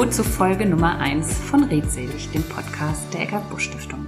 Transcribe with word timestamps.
Hallo 0.00 0.10
zu 0.10 0.24
Folge 0.24 0.64
Nummer 0.64 0.98
1 0.98 1.30
von 1.34 1.62
Redselig, 1.62 2.30
dem 2.30 2.42
Podcast 2.42 3.12
der 3.12 3.20
Eckart 3.20 3.50
Busch 3.50 3.64
Stiftung. 3.64 4.06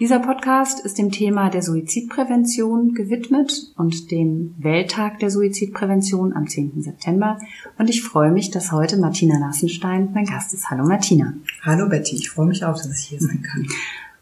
Dieser 0.00 0.18
Podcast 0.18 0.84
ist 0.84 0.98
dem 0.98 1.12
Thema 1.12 1.48
der 1.48 1.62
Suizidprävention 1.62 2.92
gewidmet 2.92 3.52
und 3.76 4.10
dem 4.10 4.56
Welttag 4.58 5.20
der 5.20 5.30
Suizidprävention 5.30 6.32
am 6.32 6.48
10. 6.48 6.82
September. 6.82 7.38
Und 7.78 7.88
ich 7.88 8.02
freue 8.02 8.32
mich, 8.32 8.50
dass 8.50 8.72
heute 8.72 8.96
Martina 8.96 9.38
Nassenstein 9.38 10.08
mein 10.12 10.24
Gast 10.24 10.52
ist. 10.54 10.70
Hallo 10.70 10.84
Martina. 10.84 11.34
Hallo 11.62 11.88
Betty, 11.88 12.16
ich 12.16 12.28
freue 12.28 12.46
mich 12.46 12.64
auch, 12.64 12.74
dass 12.74 12.98
ich 12.98 13.06
hier 13.06 13.20
sein 13.20 13.42
kann. 13.42 13.68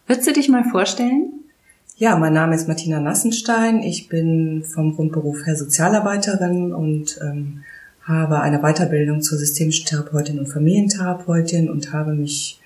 Würdest 0.07 0.29
du 0.29 0.35
dich 0.35 0.51
mal 0.51 0.65
vorstellen? 0.65 1.33
Ja, 1.97 2.19
mein 2.19 2.35
Name 2.35 2.55
ist 2.55 2.69
Martina 2.69 3.01
Nassenstein. 3.01 3.81
Ich 3.81 4.11
bin 4.11 4.65
vom 4.65 4.95
Grundberuf 4.95 5.47
her 5.47 5.57
Sozialarbeiterin 5.57 6.75
und 6.75 7.19
ähm, 7.23 7.65
habe 8.09 8.41
eine 8.41 8.61
Weiterbildung 8.61 9.21
zur 9.21 9.39
systemischen 9.39 9.87
Therapeutin 9.87 10.39
und 10.39 10.47
Familientherapeutin 10.47 11.69
und 11.69 11.93
habe 11.93 12.15
mich 12.15 12.59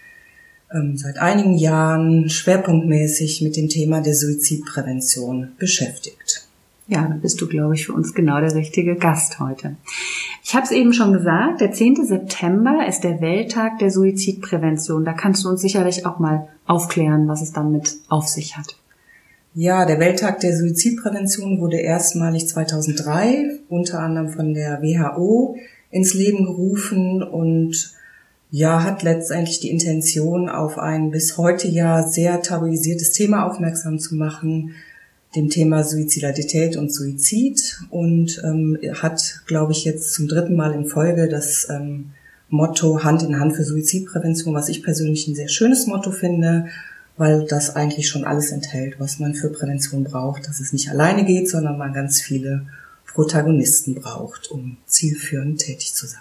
ähm, 0.73 0.97
seit 0.97 1.19
einigen 1.19 1.59
Jahren 1.59 2.31
schwerpunktmäßig 2.31 3.43
mit 3.43 3.57
dem 3.57 3.69
Thema 3.69 4.01
der 4.01 4.15
Suizidprävention 4.15 5.49
beschäftigt. 5.59 6.47
Ja, 6.87 7.03
dann 7.03 7.21
bist 7.21 7.41
du, 7.41 7.49
glaube 7.49 7.75
ich, 7.75 7.87
für 7.87 7.93
uns 7.93 8.15
genau 8.15 8.41
der 8.41 8.55
richtige 8.55 8.97
Gast 8.97 9.41
heute. 9.41 9.77
Ich 10.45 10.55
habe 10.55 10.65
es 10.65 10.73
eben 10.73 10.93
schon 10.93 11.13
gesagt, 11.13 11.61
der 11.61 11.73
10. 11.73 12.07
September 12.07 12.87
ist 12.87 13.03
der 13.03 13.21
Welttag 13.21 13.79
der 13.79 13.91
Suizidprävention. 13.91 15.05
Da 15.05 15.13
kannst 15.13 15.45
du 15.45 15.49
uns 15.49 15.61
sicherlich 15.61 16.07
auch 16.07 16.19
mal 16.19 16.49
aufklären, 16.67 17.29
was 17.29 17.43
es 17.43 17.53
damit 17.53 17.97
auf 18.09 18.29
sich 18.29 18.57
hat. 18.57 18.77
Ja, 19.55 19.85
der 19.85 20.01
Welttag 20.01 20.41
der 20.41 20.57
Suizidprävention 20.57 21.61
wurde 21.61 21.77
erstmalig 21.77 22.49
2003 22.49 23.59
unter 23.69 24.01
anderem 24.01 24.31
von 24.31 24.55
der 24.55 24.81
WHO 24.81 25.57
ins 25.91 26.15
Leben 26.15 26.47
gerufen 26.47 27.23
und 27.23 27.93
ja, 28.51 28.83
hat 28.83 29.03
letztendlich 29.03 29.61
die 29.61 29.69
Intention, 29.69 30.49
auf 30.49 30.79
ein 30.79 31.11
bis 31.11 31.37
heute 31.37 31.69
ja 31.69 32.03
sehr 32.03 32.41
tabuisiertes 32.41 33.13
Thema 33.13 33.47
aufmerksam 33.47 33.99
zu 33.99 34.15
machen, 34.15 34.75
dem 35.37 35.51
Thema 35.51 35.85
Suizidalität 35.85 36.79
und 36.79 36.91
Suizid 36.91 37.79
und 37.91 38.41
ähm, 38.45 38.79
hat, 39.03 39.43
glaube 39.47 39.73
ich, 39.73 39.85
jetzt 39.85 40.15
zum 40.15 40.29
dritten 40.29 40.57
Mal 40.57 40.73
in 40.73 40.87
Folge 40.87 41.29
das 41.29 41.69
ähm, 41.69 42.13
Motto 42.49 43.05
Hand 43.05 43.23
in 43.23 43.39
Hand 43.39 43.55
für 43.55 43.65
Suizidprävention, 43.65 44.55
was 44.55 44.71
ich 44.71 44.83
persönlich 44.83 45.29
ein 45.29 45.35
sehr 45.35 45.49
schönes 45.49 45.87
Motto 45.87 46.11
finde 46.11 46.69
weil 47.23 47.47
das 47.47 47.77
eigentlich 47.77 48.09
schon 48.09 48.25
alles 48.25 48.51
enthält, 48.51 48.99
was 48.99 49.21
man 49.21 49.35
für 49.35 49.49
Prävention 49.49 50.03
braucht, 50.03 50.49
dass 50.49 50.59
es 50.59 50.73
nicht 50.73 50.91
alleine 50.91 51.25
geht, 51.25 51.49
sondern 51.49 51.79
man 51.79 51.93
ganz 51.93 52.21
viele 52.21 52.67
Protagonisten 53.07 53.95
braucht, 53.95 54.51
um 54.51 54.77
zielführend 54.87 55.61
tätig 55.61 55.95
zu 55.95 56.09
sein. 56.09 56.21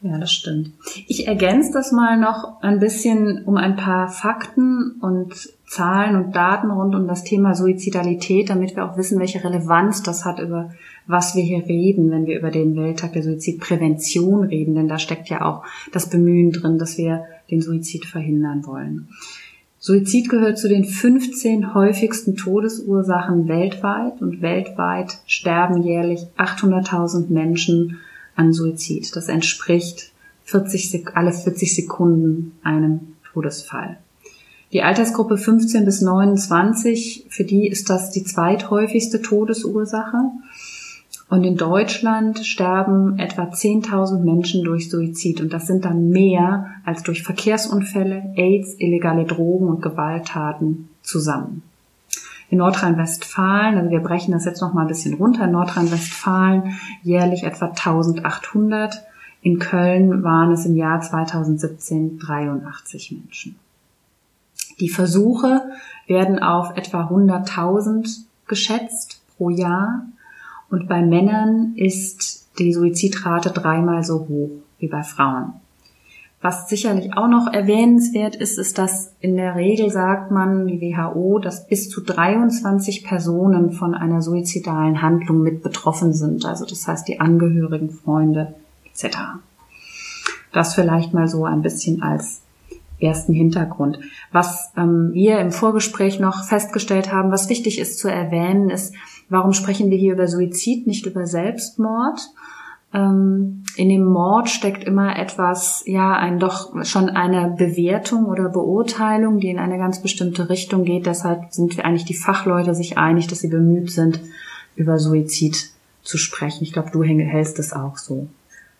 Ja, 0.00 0.16
das 0.16 0.32
stimmt. 0.32 0.72
Ich 1.08 1.28
ergänze 1.28 1.72
das 1.74 1.92
mal 1.92 2.16
noch 2.16 2.62
ein 2.62 2.80
bisschen 2.80 3.44
um 3.44 3.58
ein 3.58 3.76
paar 3.76 4.08
Fakten 4.08 4.92
und 5.02 5.34
Zahlen 5.68 6.16
und 6.16 6.34
Daten 6.34 6.70
rund 6.70 6.94
um 6.94 7.06
das 7.06 7.22
Thema 7.22 7.54
Suizidalität, 7.54 8.48
damit 8.48 8.74
wir 8.74 8.86
auch 8.86 8.96
wissen, 8.96 9.18
welche 9.18 9.44
Relevanz 9.44 10.02
das 10.02 10.24
hat, 10.24 10.40
über 10.40 10.72
was 11.06 11.36
wir 11.36 11.42
hier 11.42 11.66
reden, 11.66 12.10
wenn 12.10 12.24
wir 12.24 12.38
über 12.38 12.50
den 12.50 12.74
Welttag 12.76 13.12
der 13.12 13.24
Suizidprävention 13.24 14.44
reden. 14.44 14.74
Denn 14.74 14.88
da 14.88 14.98
steckt 14.98 15.28
ja 15.28 15.44
auch 15.44 15.64
das 15.92 16.08
Bemühen 16.08 16.50
drin, 16.50 16.78
dass 16.78 16.96
wir 16.96 17.26
den 17.50 17.60
Suizid 17.60 18.06
verhindern 18.06 18.64
wollen. 18.64 19.10
Suizid 19.84 20.28
gehört 20.28 20.60
zu 20.60 20.68
den 20.68 20.84
15 20.84 21.74
häufigsten 21.74 22.36
Todesursachen 22.36 23.48
weltweit 23.48 24.22
und 24.22 24.40
weltweit 24.40 25.18
sterben 25.26 25.82
jährlich 25.82 26.20
800.000 26.38 27.30
Menschen 27.30 27.98
an 28.36 28.52
Suizid. 28.52 29.16
Das 29.16 29.26
entspricht 29.26 30.12
40, 30.44 31.16
alle 31.16 31.32
40 31.32 31.74
Sekunden 31.74 32.52
einem 32.62 33.16
Todesfall. 33.32 33.98
Die 34.72 34.84
Altersgruppe 34.84 35.36
15 35.36 35.84
bis 35.84 36.00
29, 36.00 37.26
für 37.28 37.42
die 37.42 37.66
ist 37.66 37.90
das 37.90 38.12
die 38.12 38.22
zweithäufigste 38.22 39.20
Todesursache. 39.20 40.30
Und 41.32 41.44
in 41.44 41.56
Deutschland 41.56 42.44
sterben 42.44 43.18
etwa 43.18 43.44
10.000 43.44 44.18
Menschen 44.18 44.64
durch 44.64 44.90
Suizid. 44.90 45.40
Und 45.40 45.50
das 45.54 45.66
sind 45.66 45.86
dann 45.86 46.10
mehr 46.10 46.66
als 46.84 47.04
durch 47.04 47.22
Verkehrsunfälle, 47.22 48.34
AIDS, 48.36 48.74
illegale 48.78 49.24
Drogen 49.24 49.66
und 49.68 49.80
Gewalttaten 49.80 50.90
zusammen. 51.00 51.62
In 52.50 52.58
Nordrhein-Westfalen, 52.58 53.78
also 53.78 53.90
wir 53.90 54.00
brechen 54.00 54.32
das 54.32 54.44
jetzt 54.44 54.60
noch 54.60 54.74
mal 54.74 54.82
ein 54.82 54.88
bisschen 54.88 55.14
runter, 55.14 55.46
in 55.46 55.52
Nordrhein-Westfalen 55.52 56.76
jährlich 57.02 57.44
etwa 57.44 57.68
1800. 57.68 59.02
In 59.40 59.58
Köln 59.58 60.22
waren 60.22 60.52
es 60.52 60.66
im 60.66 60.76
Jahr 60.76 61.00
2017 61.00 62.18
83 62.18 63.10
Menschen. 63.10 63.56
Die 64.80 64.90
Versuche 64.90 65.62
werden 66.06 66.40
auf 66.40 66.76
etwa 66.76 67.08
100.000 67.08 68.24
geschätzt 68.46 69.22
pro 69.38 69.48
Jahr. 69.48 70.04
Und 70.72 70.88
bei 70.88 71.02
Männern 71.02 71.74
ist 71.76 72.48
die 72.58 72.72
Suizidrate 72.72 73.50
dreimal 73.50 74.02
so 74.02 74.26
hoch 74.26 74.50
wie 74.78 74.88
bei 74.88 75.02
Frauen. 75.02 75.52
Was 76.40 76.66
sicherlich 76.66 77.14
auch 77.14 77.28
noch 77.28 77.52
erwähnenswert 77.52 78.34
ist, 78.34 78.58
ist, 78.58 78.78
dass 78.78 79.12
in 79.20 79.36
der 79.36 79.54
Regel 79.54 79.90
sagt 79.90 80.30
man, 80.30 80.66
die 80.66 80.80
WHO, 80.80 81.38
dass 81.40 81.68
bis 81.68 81.90
zu 81.90 82.00
23 82.00 83.04
Personen 83.04 83.72
von 83.72 83.94
einer 83.94 84.22
suizidalen 84.22 85.02
Handlung 85.02 85.42
mit 85.42 85.62
betroffen 85.62 86.14
sind. 86.14 86.46
Also 86.46 86.64
das 86.64 86.88
heißt 86.88 87.06
die 87.06 87.20
Angehörigen, 87.20 87.90
Freunde 87.90 88.54
etc. 88.86 89.18
Das 90.52 90.74
vielleicht 90.74 91.12
mal 91.12 91.28
so 91.28 91.44
ein 91.44 91.60
bisschen 91.60 92.02
als 92.02 92.40
ersten 92.98 93.34
Hintergrund. 93.34 93.98
Was 94.30 94.72
ähm, 94.76 95.10
wir 95.12 95.38
im 95.38 95.52
Vorgespräch 95.52 96.18
noch 96.18 96.44
festgestellt 96.44 97.12
haben, 97.12 97.30
was 97.30 97.50
wichtig 97.50 97.78
ist 97.78 97.98
zu 97.98 98.08
erwähnen, 98.08 98.70
ist, 98.70 98.94
warum 99.32 99.52
sprechen 99.52 99.90
wir 99.90 99.98
hier 99.98 100.12
über 100.12 100.28
Suizid, 100.28 100.86
nicht 100.86 101.06
über 101.06 101.26
Selbstmord? 101.26 102.20
Ähm, 102.94 103.64
in 103.76 103.88
dem 103.88 104.04
Mord 104.04 104.50
steckt 104.50 104.84
immer 104.84 105.18
etwas, 105.18 105.82
ja, 105.86 106.12
ein 106.12 106.38
doch 106.38 106.84
schon 106.84 107.08
eine 107.08 107.54
Bewertung 107.56 108.26
oder 108.26 108.50
Beurteilung, 108.50 109.40
die 109.40 109.48
in 109.48 109.58
eine 109.58 109.78
ganz 109.78 110.00
bestimmte 110.00 110.50
Richtung 110.50 110.84
geht. 110.84 111.06
Deshalb 111.06 111.52
sind 111.52 111.76
wir 111.76 111.84
eigentlich 111.86 112.04
die 112.04 112.14
Fachleute 112.14 112.74
sich 112.74 112.98
einig, 112.98 113.26
dass 113.26 113.40
sie 113.40 113.48
bemüht 113.48 113.90
sind, 113.90 114.20
über 114.76 114.98
Suizid 114.98 115.70
zu 116.02 116.18
sprechen. 116.18 116.64
Ich 116.64 116.72
glaube, 116.72 116.90
du 116.90 117.02
hältst 117.02 117.58
es 117.58 117.72
auch 117.72 117.96
so. 117.96 118.28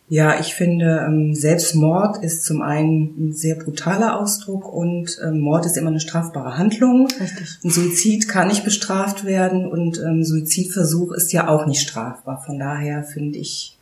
Ja, 0.08 0.38
ich 0.38 0.54
finde, 0.54 1.06
ähm, 1.06 1.34
Selbstmord 1.34 2.22
ist 2.22 2.44
zum 2.44 2.60
einen 2.60 3.14
ein 3.18 3.32
sehr 3.32 3.54
brutaler 3.54 4.20
Ausdruck 4.20 4.70
und 4.70 5.18
ähm, 5.24 5.40
Mord 5.40 5.64
ist 5.64 5.78
immer 5.78 5.88
eine 5.88 6.00
strafbare 6.00 6.58
Handlung. 6.58 7.08
Richtig. 7.18 7.58
Ein 7.64 7.70
Suizid 7.70 8.28
kann 8.28 8.48
nicht 8.48 8.64
bestraft 8.64 9.24
werden 9.24 9.66
und 9.66 9.98
ähm, 9.98 10.22
Suizidversuch 10.22 11.12
ist 11.12 11.32
ja 11.32 11.48
auch 11.48 11.66
nicht 11.66 11.80
strafbar. 11.80 12.42
Von 12.44 12.58
daher 12.58 13.04
finde 13.04 13.38
ich 13.38 13.78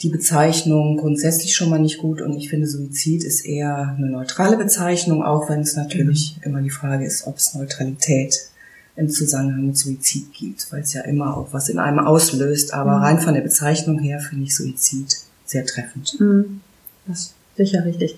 die 0.00 0.08
Bezeichnung 0.08 0.96
grundsätzlich 0.96 1.54
schon 1.54 1.70
mal 1.70 1.78
nicht 1.78 1.98
gut 1.98 2.22
und 2.22 2.36
ich 2.36 2.48
finde 2.48 2.66
Suizid 2.66 3.22
ist 3.22 3.44
eher 3.44 3.94
eine 3.96 4.08
neutrale 4.08 4.56
Bezeichnung, 4.56 5.22
auch 5.22 5.48
wenn 5.48 5.60
es 5.60 5.76
natürlich 5.76 6.38
mhm. 6.38 6.42
immer 6.44 6.62
die 6.62 6.70
Frage 6.70 7.04
ist, 7.04 7.26
ob 7.26 7.36
es 7.36 7.54
Neutralität 7.54 8.36
im 8.96 9.08
Zusammenhang 9.08 9.66
mit 9.66 9.76
Suizid 9.76 10.32
gibt, 10.32 10.70
weil 10.72 10.80
es 10.82 10.92
ja 10.92 11.02
immer 11.02 11.36
auch 11.36 11.48
was 11.52 11.68
in 11.68 11.78
einem 11.78 11.98
auslöst. 12.00 12.74
Aber 12.74 12.96
mhm. 12.96 13.02
rein 13.02 13.18
von 13.20 13.34
der 13.34 13.42
Bezeichnung 13.42 13.98
her 13.98 14.18
finde 14.18 14.44
ich 14.44 14.56
Suizid 14.56 15.18
sehr 15.52 15.66
treffend. 15.66 16.18
Mhm. 16.20 16.60
Das 17.06 17.18
ist 17.18 17.34
sicher 17.56 17.84
richtig. 17.84 18.16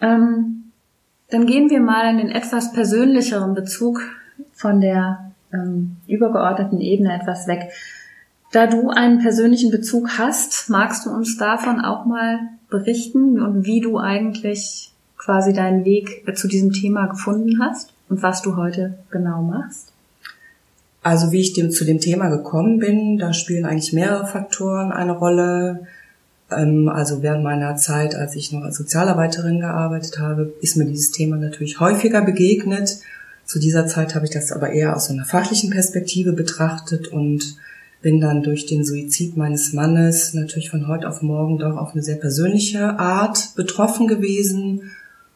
Ähm, 0.00 0.64
dann 1.30 1.46
gehen 1.46 1.70
wir 1.70 1.80
mal 1.80 2.10
in 2.10 2.18
den 2.18 2.30
etwas 2.30 2.72
persönlicheren 2.72 3.54
Bezug 3.54 4.02
von 4.52 4.80
der 4.80 5.32
ähm, 5.52 5.96
übergeordneten 6.06 6.80
Ebene 6.80 7.14
etwas 7.14 7.46
weg. 7.46 7.70
Da 8.52 8.66
du 8.66 8.90
einen 8.90 9.20
persönlichen 9.20 9.70
Bezug 9.70 10.18
hast, 10.18 10.68
magst 10.68 11.06
du 11.06 11.10
uns 11.10 11.38
davon 11.38 11.80
auch 11.80 12.04
mal 12.04 12.38
berichten 12.68 13.40
und 13.40 13.64
wie 13.64 13.80
du 13.80 13.98
eigentlich 13.98 14.92
quasi 15.16 15.52
deinen 15.52 15.84
Weg 15.84 16.24
zu 16.36 16.48
diesem 16.48 16.72
Thema 16.72 17.06
gefunden 17.06 17.60
hast 17.60 17.94
und 18.08 18.22
was 18.22 18.42
du 18.42 18.56
heute 18.56 18.98
genau 19.10 19.42
machst? 19.42 19.92
Also 21.02 21.32
wie 21.32 21.40
ich 21.40 21.52
dem, 21.52 21.70
zu 21.70 21.84
dem 21.84 21.98
Thema 21.98 22.28
gekommen 22.28 22.78
bin, 22.78 23.18
da 23.18 23.32
spielen 23.32 23.64
eigentlich 23.64 23.92
mehrere 23.92 24.26
Faktoren 24.26 24.92
eine 24.92 25.12
Rolle. 25.12 25.86
Ähm, 26.56 26.88
also 26.88 27.22
während 27.22 27.44
meiner 27.44 27.76
Zeit, 27.76 28.14
als 28.14 28.36
ich 28.36 28.52
noch 28.52 28.62
als 28.62 28.76
Sozialarbeiterin 28.76 29.60
gearbeitet 29.60 30.18
habe, 30.18 30.54
ist 30.60 30.76
mir 30.76 30.86
dieses 30.86 31.10
Thema 31.10 31.36
natürlich 31.36 31.80
häufiger 31.80 32.22
begegnet. 32.22 32.98
Zu 33.44 33.58
dieser 33.58 33.86
Zeit 33.86 34.14
habe 34.14 34.24
ich 34.24 34.30
das 34.30 34.52
aber 34.52 34.70
eher 34.70 34.96
aus 34.96 35.10
einer 35.10 35.24
fachlichen 35.24 35.70
Perspektive 35.70 36.32
betrachtet 36.32 37.08
und 37.08 37.56
bin 38.00 38.20
dann 38.20 38.42
durch 38.42 38.66
den 38.66 38.84
Suizid 38.84 39.36
meines 39.36 39.72
Mannes 39.72 40.34
natürlich 40.34 40.70
von 40.70 40.88
heute 40.88 41.08
auf 41.08 41.22
morgen 41.22 41.58
doch 41.58 41.76
auf 41.76 41.92
eine 41.92 42.02
sehr 42.02 42.16
persönliche 42.16 42.98
Art 42.98 43.54
betroffen 43.54 44.08
gewesen 44.08 44.90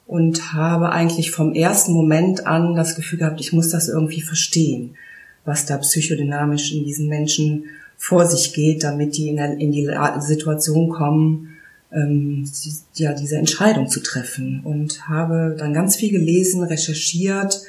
und 0.06 0.52
habe 0.52 0.90
eigentlich 0.90 1.30
vom 1.30 1.52
ersten 1.52 1.92
Moment 1.92 2.46
an 2.46 2.74
das 2.74 2.96
Gefühl 2.96 3.20
gehabt, 3.20 3.40
ich 3.40 3.52
muss 3.52 3.70
das 3.70 3.88
irgendwie 3.88 4.20
verstehen, 4.20 4.96
was 5.44 5.66
da 5.66 5.78
psychodynamisch 5.78 6.72
in 6.72 6.84
diesen 6.84 7.08
Menschen 7.08 7.64
vor 7.96 8.26
sich 8.26 8.52
geht, 8.52 8.84
damit 8.84 9.16
die 9.16 9.28
in, 9.28 9.72
die 9.72 9.88
Situation 10.20 10.88
kommen, 10.90 11.56
ähm, 11.92 12.48
ja, 12.94 13.12
diese 13.12 13.36
Entscheidung 13.36 13.88
zu 13.88 14.00
treffen. 14.00 14.60
Und 14.64 15.08
habe 15.08 15.56
dann 15.58 15.72
ganz 15.72 15.96
viel 15.96 16.10
gelesen, 16.10 16.62
recherchiert 16.62 17.62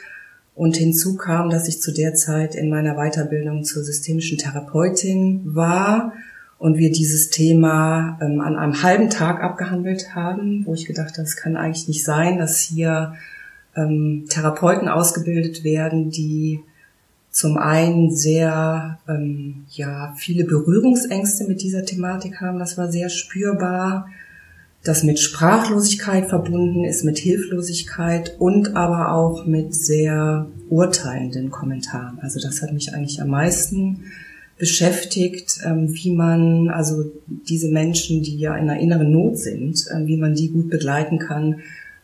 und 0.56 0.75
hinzu 0.75 1.15
kam, 1.15 1.50
dass 1.50 1.68
ich 1.68 1.81
zu 1.81 1.94
der 1.94 2.15
Zeit 2.15 2.56
in 2.56 2.69
meiner 2.69 2.95
Weiterbildung 2.95 3.63
zur 3.63 3.83
systemischen 3.83 4.38
Therapeutin 4.38 5.41
war 5.45 6.13
und 6.59 6.77
wir 6.77 6.91
dieses 6.91 7.29
Thema 7.29 8.18
ähm, 8.21 8.41
an 8.41 8.56
einem 8.56 8.81
halben 8.81 9.09
Tag 9.09 9.44
abgehandelt 9.44 10.15
haben, 10.15 10.65
wo 10.65 10.74
ich 10.74 10.85
gedacht 10.85 11.13
habe, 11.13 11.24
es 11.24 11.35
kann 11.35 11.56
eigentlich 11.56 11.88
nicht 11.88 12.03
sein, 12.03 12.39
dass 12.39 12.59
hier 12.59 13.13
ähm, 13.75 14.25
Therapeuten 14.27 14.89
ausgebildet 14.89 15.63
werden, 15.63 16.09
die 16.09 16.62
zum 17.38 17.56
einen 17.60 18.16
sehr 18.16 18.98
ähm, 19.07 19.66
ja 19.69 20.16
viele 20.18 20.44
Berührungsängste 20.44 21.44
mit 21.44 21.62
dieser 21.62 21.86
Thematik 21.86 22.42
haben, 22.42 22.57
das 22.57 22.80
war 22.80 22.92
sehr 22.92 23.10
spürbar, 23.10 24.07
das 24.84 25.04
mit 25.04 25.19
Sprachlosigkeit 25.19 26.30
verbunden 26.30 26.84
ist, 26.84 27.04
mit 27.04 27.19
Hilflosigkeit 27.19 28.36
und 28.39 28.75
aber 28.75 29.12
auch 29.12 29.45
mit 29.45 29.75
sehr 29.75 30.48
urteilenden 30.69 31.51
Kommentaren. 31.51 32.18
Also 32.22 32.39
das 32.39 32.63
hat 32.63 32.74
mich 32.74 32.95
eigentlich 32.95 33.22
am 33.22 33.28
meisten 33.28 34.06
beschäftigt, 34.57 35.60
ähm, 35.63 35.94
wie 35.94 36.16
man 36.16 36.69
also 36.69 37.12
diese 37.28 37.69
Menschen, 37.69 38.24
die 38.24 38.39
ja 38.39 38.56
in 38.56 38.68
einer 38.68 38.80
inneren 38.80 39.12
Not 39.12 39.38
sind, 39.38 39.86
ähm, 39.94 40.07
wie 40.07 40.18
man 40.18 40.34
die 40.34 40.50
gut 40.50 40.72
begleiten 40.72 41.19
kann, 41.19 41.57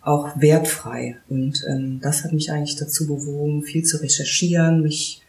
auch 0.03 0.39
wertfrei. 0.39 1.17
Und 1.27 1.63
ähm, 1.67 2.01
das 2.03 2.23
hat 2.23 2.33
mich 2.33 2.51
eigentlich 2.51 2.75
dazu 2.75 3.07
bewogen, 3.07 3.63
viel 3.63 3.81
zu 3.81 3.99
recherchieren, 3.99 4.83
mich 4.83 5.22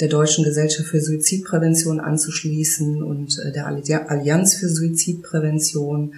der 0.00 0.08
Deutschen 0.08 0.44
Gesellschaft 0.44 0.88
für 0.88 1.00
Suizidprävention 1.00 2.00
anzuschließen 2.00 3.02
und 3.02 3.38
äh, 3.38 3.52
der 3.52 3.66
Allianz 4.10 4.54
für 4.54 4.68
Suizidprävention. 4.68 6.14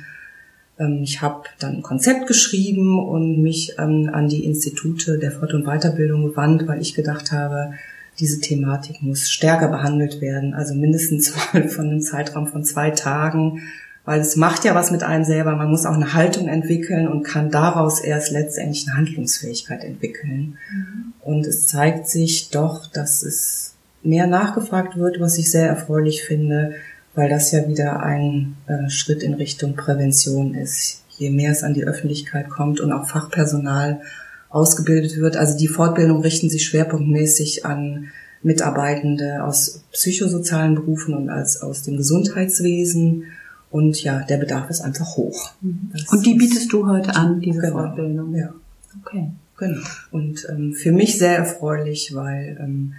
Ähm, 0.79 1.01
ich 1.03 1.23
habe 1.23 1.45
dann 1.59 1.77
ein 1.77 1.83
Konzept 1.83 2.27
geschrieben 2.27 2.99
und 2.99 3.43
mich 3.43 3.75
ähm, 3.79 4.11
an 4.13 4.29
die 4.29 4.45
Institute 4.45 5.19
der 5.19 5.33
Fort- 5.33 5.55
und 5.55 5.65
Weiterbildung 5.65 6.27
gewandt, 6.27 6.67
weil 6.67 6.81
ich 6.81 6.95
gedacht 6.95 7.33
habe, 7.33 7.73
diese 8.19 8.41
Thematik 8.41 9.03
muss 9.03 9.31
stärker 9.31 9.69
behandelt 9.69 10.21
werden, 10.21 10.53
also 10.53 10.75
mindestens 10.75 11.31
von 11.69 11.87
einem 11.87 12.01
Zeitraum 12.01 12.47
von 12.49 12.65
zwei 12.65 12.91
Tagen, 12.91 13.63
weil 14.11 14.23
es 14.23 14.35
macht 14.35 14.65
ja 14.65 14.75
was 14.75 14.91
mit 14.91 15.05
einem 15.05 15.23
selber. 15.23 15.55
Man 15.55 15.71
muss 15.71 15.87
auch 15.87 15.95
eine 15.95 16.15
Haltung 16.15 16.49
entwickeln 16.49 17.07
und 17.07 17.23
kann 17.23 17.49
daraus 17.49 18.01
erst 18.01 18.33
letztendlich 18.33 18.89
eine 18.89 18.97
Handlungsfähigkeit 18.97 19.85
entwickeln. 19.85 20.59
Mhm. 20.75 21.13
Und 21.21 21.47
es 21.47 21.69
zeigt 21.69 22.09
sich 22.09 22.51
doch, 22.51 22.89
dass 22.89 23.23
es 23.23 23.75
mehr 24.03 24.27
nachgefragt 24.27 24.97
wird, 24.97 25.21
was 25.21 25.39
ich 25.39 25.49
sehr 25.49 25.69
erfreulich 25.69 26.25
finde, 26.25 26.73
weil 27.15 27.29
das 27.29 27.53
ja 27.53 27.69
wieder 27.69 28.03
ein 28.03 28.57
äh, 28.67 28.91
Schritt 28.91 29.23
in 29.23 29.35
Richtung 29.35 29.77
Prävention 29.77 30.57
ist. 30.57 31.05
Je 31.17 31.31
mehr 31.31 31.53
es 31.53 31.63
an 31.63 31.75
die 31.75 31.85
Öffentlichkeit 31.85 32.51
kommt 32.51 32.81
und 32.81 32.91
auch 32.91 33.09
Fachpersonal 33.09 34.01
ausgebildet 34.49 35.19
wird. 35.19 35.37
Also 35.37 35.57
die 35.57 35.69
Fortbildung 35.69 36.23
richten 36.23 36.51
sich 36.51 36.65
schwerpunktmäßig 36.65 37.65
an 37.65 38.09
Mitarbeitende 38.43 39.45
aus 39.45 39.85
psychosozialen 39.93 40.75
Berufen 40.75 41.15
und 41.15 41.29
als 41.29 41.63
aus 41.63 41.85
dem 41.85 41.97
Gesundheitswesen. 41.97 43.27
Und 43.71 44.03
ja, 44.03 44.21
der 44.21 44.39
Bedarf 44.39 44.69
ist 44.69 44.81
einfach 44.81 45.17
hoch. 45.17 45.53
Mhm. 45.61 45.93
und 46.11 46.27
die 46.27 46.35
bietest 46.35 46.73
du 46.73 46.89
heute 46.89 47.15
an, 47.15 47.41
diese 47.41 47.61
genau, 47.61 47.79
Fortbildung? 47.79 48.35
Ja. 48.35 48.53
Okay. 49.01 49.31
Genau. 49.59 49.81
Und 50.11 50.47
ähm, 50.51 50.73
für 50.73 50.91
mich 50.91 51.19
sehr 51.19 51.37
erfreulich, 51.37 52.15
weil 52.15 52.59
ähm, 52.61 52.95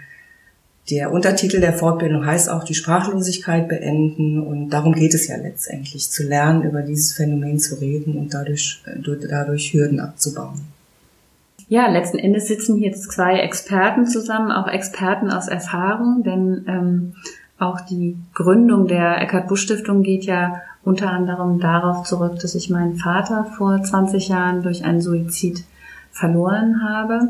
der 0.89 1.11
Untertitel 1.11 1.59
der 1.59 1.73
Fortbildung 1.73 2.25
heißt 2.25 2.49
auch 2.49 2.63
die 2.63 2.73
Sprachlosigkeit 2.73 3.67
beenden 3.67 4.39
und 4.39 4.69
darum 4.69 4.93
geht 4.93 5.13
es 5.13 5.27
ja 5.27 5.37
letztendlich, 5.37 6.09
zu 6.09 6.23
lernen, 6.23 6.63
über 6.63 6.81
dieses 6.81 7.13
Phänomen 7.13 7.59
zu 7.59 7.79
reden 7.79 8.17
und 8.17 8.33
dadurch, 8.33 8.83
äh, 8.85 9.27
dadurch 9.27 9.73
Hürden 9.73 9.99
abzubauen. 9.99 10.61
Ja, 11.67 11.87
letzten 11.87 12.19
Endes 12.19 12.47
sitzen 12.47 12.77
hier 12.77 12.91
zwei 12.93 13.39
Experten 13.39 14.05
zusammen, 14.05 14.51
auch 14.51 14.67
Experten 14.67 15.29
aus 15.29 15.47
Erfahrung, 15.47 16.23
denn 16.23 16.65
ähm, 16.67 17.13
auch 17.61 17.81
die 17.81 18.17
Gründung 18.33 18.87
der 18.87 19.21
Eckhard 19.21 19.47
Busch 19.47 19.61
Stiftung 19.61 20.03
geht 20.03 20.25
ja 20.25 20.61
unter 20.83 21.11
anderem 21.11 21.59
darauf 21.59 22.03
zurück, 22.03 22.39
dass 22.41 22.55
ich 22.55 22.69
meinen 22.69 22.95
Vater 22.95 23.45
vor 23.45 23.81
20 23.81 24.29
Jahren 24.29 24.63
durch 24.63 24.83
einen 24.83 25.01
Suizid 25.01 25.63
verloren 26.11 26.81
habe. 26.83 27.27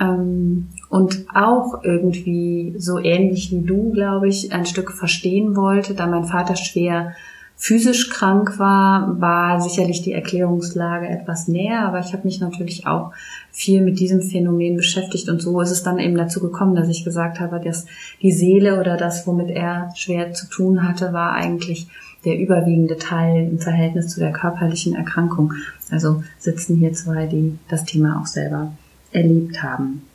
Ähm, 0.00 0.68
und 0.88 1.26
auch 1.34 1.84
irgendwie 1.84 2.74
so 2.78 2.98
ähnlich 2.98 3.50
wie 3.50 3.60
du, 3.60 3.92
glaube 3.92 4.28
ich, 4.28 4.52
ein 4.52 4.64
Stück 4.64 4.92
verstehen 4.92 5.54
wollte, 5.54 5.94
da 5.94 6.06
mein 6.06 6.24
Vater 6.24 6.56
schwer 6.56 7.12
physisch 7.60 8.08
krank 8.08 8.58
war, 8.60 9.20
war 9.20 9.60
sicherlich 9.60 10.00
die 10.02 10.12
Erklärungslage 10.12 11.08
etwas 11.08 11.48
näher, 11.48 11.84
aber 11.84 11.98
ich 11.98 12.12
habe 12.12 12.24
mich 12.24 12.40
natürlich 12.40 12.86
auch 12.86 13.12
viel 13.50 13.82
mit 13.82 13.98
diesem 13.98 14.22
Phänomen 14.22 14.76
beschäftigt 14.76 15.28
und 15.28 15.42
so 15.42 15.60
ist 15.60 15.72
es 15.72 15.82
dann 15.82 15.98
eben 15.98 16.16
dazu 16.16 16.40
gekommen, 16.40 16.76
dass 16.76 16.88
ich 16.88 17.04
gesagt 17.04 17.40
habe, 17.40 17.58
dass 17.58 17.86
die 18.22 18.30
Seele 18.30 18.80
oder 18.80 18.96
das, 18.96 19.26
womit 19.26 19.50
er 19.50 19.92
schwer 19.96 20.32
zu 20.32 20.48
tun 20.48 20.88
hatte, 20.88 21.12
war 21.12 21.32
eigentlich 21.32 21.88
der 22.24 22.38
überwiegende 22.38 22.96
Teil 22.96 23.48
im 23.48 23.58
Verhältnis 23.58 24.08
zu 24.08 24.20
der 24.20 24.32
körperlichen 24.32 24.94
Erkrankung. 24.94 25.52
Also 25.90 26.22
sitzen 26.38 26.76
hier 26.76 26.92
zwei, 26.92 27.26
die 27.26 27.58
das 27.68 27.84
Thema 27.84 28.20
auch 28.20 28.26
selber 28.26 28.72
erlebt 29.12 29.62
haben. 29.62 30.07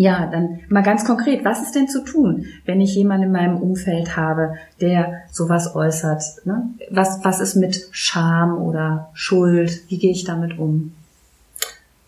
Ja, 0.00 0.30
dann 0.32 0.60
mal 0.70 0.82
ganz 0.82 1.04
konkret, 1.04 1.44
was 1.44 1.60
ist 1.60 1.74
denn 1.74 1.86
zu 1.86 2.02
tun, 2.02 2.46
wenn 2.64 2.80
ich 2.80 2.94
jemanden 2.94 3.26
in 3.26 3.32
meinem 3.32 3.58
Umfeld 3.58 4.16
habe, 4.16 4.54
der 4.80 5.24
sowas 5.30 5.76
äußert? 5.76 6.22
Ne? 6.46 6.70
Was, 6.90 7.22
was 7.22 7.38
ist 7.38 7.54
mit 7.54 7.86
Scham 7.90 8.56
oder 8.62 9.10
Schuld? 9.12 9.82
Wie 9.88 9.98
gehe 9.98 10.12
ich 10.12 10.24
damit 10.24 10.58
um? 10.58 10.92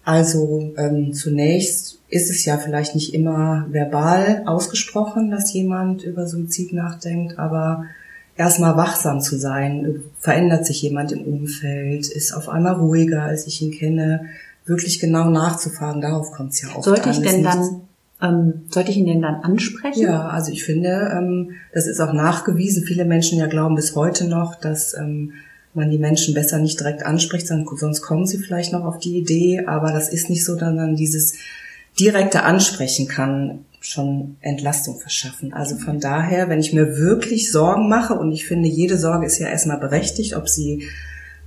Also 0.06 0.72
ähm, 0.78 1.12
zunächst 1.12 1.98
ist 2.08 2.30
es 2.30 2.46
ja 2.46 2.56
vielleicht 2.56 2.94
nicht 2.94 3.12
immer 3.12 3.66
verbal 3.68 4.44
ausgesprochen, 4.46 5.30
dass 5.30 5.52
jemand 5.52 6.02
über 6.02 6.26
Suizid 6.26 6.72
nachdenkt, 6.72 7.38
aber 7.38 7.84
erstmal 8.38 8.78
wachsam 8.78 9.20
zu 9.20 9.36
sein. 9.36 10.02
Verändert 10.18 10.64
sich 10.64 10.80
jemand 10.80 11.12
im 11.12 11.24
Umfeld, 11.24 12.08
ist 12.08 12.32
auf 12.32 12.48
einmal 12.48 12.76
ruhiger, 12.76 13.24
als 13.24 13.46
ich 13.46 13.60
ihn 13.60 13.72
kenne 13.72 14.30
wirklich 14.64 15.00
genau 15.00 15.28
nachzufahren, 15.30 16.00
darauf 16.00 16.32
kommt 16.32 16.52
es 16.52 16.62
ja 16.62 16.70
auch 16.70 16.84
Sollte 16.84 17.10
ich 17.10 17.20
denn 17.20 17.42
dann, 17.42 17.82
ähm, 18.20 18.62
sollte 18.70 18.90
ich 18.90 18.96
ihn 18.96 19.06
denn 19.06 19.22
dann 19.22 19.36
ansprechen? 19.36 20.02
Ja, 20.02 20.28
also 20.28 20.52
ich 20.52 20.64
finde, 20.64 21.12
ähm, 21.16 21.52
das 21.72 21.86
ist 21.86 22.00
auch 22.00 22.12
nachgewiesen. 22.12 22.84
Viele 22.84 23.04
Menschen 23.04 23.38
ja 23.38 23.46
glauben 23.46 23.74
bis 23.74 23.96
heute 23.96 24.28
noch, 24.28 24.54
dass 24.54 24.94
ähm, 24.94 25.32
man 25.74 25.90
die 25.90 25.98
Menschen 25.98 26.34
besser 26.34 26.58
nicht 26.58 26.78
direkt 26.78 27.04
anspricht, 27.04 27.46
sonst 27.46 28.02
kommen 28.02 28.26
sie 28.26 28.38
vielleicht 28.38 28.72
noch 28.72 28.84
auf 28.84 28.98
die 28.98 29.16
Idee, 29.16 29.64
aber 29.66 29.92
das 29.92 30.08
ist 30.10 30.28
nicht 30.28 30.44
so, 30.44 30.54
dass 30.54 30.74
dann 30.74 30.96
dieses 30.96 31.34
direkte 31.98 32.42
Ansprechen 32.42 33.08
kann 33.08 33.64
schon 33.80 34.36
Entlastung 34.40 34.98
verschaffen. 35.00 35.52
Also 35.52 35.76
von 35.76 35.98
daher, 35.98 36.48
wenn 36.48 36.60
ich 36.60 36.72
mir 36.72 36.98
wirklich 36.98 37.50
Sorgen 37.50 37.88
mache, 37.88 38.14
und 38.14 38.32
ich 38.32 38.46
finde, 38.46 38.68
jede 38.68 38.96
Sorge 38.96 39.26
ist 39.26 39.38
ja 39.38 39.48
erstmal 39.48 39.78
berechtigt, 39.78 40.36
ob 40.36 40.48
sie 40.48 40.88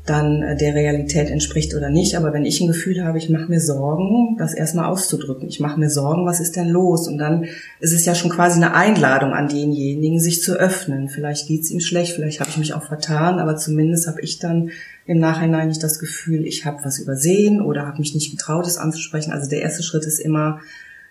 dann 0.06 0.44
äh, 0.44 0.56
der 0.56 0.76
Realität 0.76 1.30
entspricht 1.30 1.74
oder 1.74 1.90
nicht. 1.90 2.16
Aber 2.16 2.34
wenn 2.34 2.46
ich 2.46 2.62
ein 2.62 2.68
Gefühl 2.68 3.04
habe, 3.04 3.18
ich 3.18 3.30
mache 3.30 3.50
mir 3.50 3.60
Sorgen, 3.60 4.38
das 4.38 4.54
erstmal 4.54 4.86
auszudrücken. 4.86 5.48
Ich 5.48 5.60
mache 5.60 5.80
mir 5.80 5.90
Sorgen, 5.90 6.26
was 6.26 6.40
ist 6.40 6.56
denn 6.56 6.70
los? 6.70 7.08
Und 7.08 7.18
dann 7.18 7.46
ist 7.80 7.94
es 7.94 8.06
ja 8.06 8.14
schon 8.16 8.30
quasi 8.30 8.58
eine 8.58 8.76
Einladung 8.76 9.34
an 9.34 9.48
denjenigen, 9.48 10.20
sich 10.20 10.42
zu 10.42 10.54
öffnen. 10.54 11.10
Vielleicht 11.10 11.48
geht's 11.48 11.72
ihm 11.72 11.80
schlecht, 11.80 12.14
vielleicht 12.14 12.40
habe 12.40 12.50
ich 12.50 12.58
mich 12.58 12.74
auch 12.74 12.84
vertan, 12.84 13.40
aber 13.40 13.58
zumindest 13.58 14.08
habe 14.08 14.22
ich 14.22 14.40
dann 14.40 14.70
im 15.08 15.20
Nachhinein 15.20 15.68
nicht 15.68 15.84
das 15.84 16.00
Gefühl, 16.00 16.46
ich 16.46 16.66
habe 16.66 16.84
was 16.84 17.00
übersehen 17.00 17.62
oder 17.62 17.86
habe 17.86 18.00
mich 18.00 18.14
nicht 18.14 18.32
getraut, 18.32 18.68
es 18.68 18.78
anzusprechen. 18.78 19.32
Also 19.32 19.50
der 19.50 19.62
erste 19.62 19.84
Schritt 19.84 20.06
ist 20.06 20.20
immer, 20.20 20.60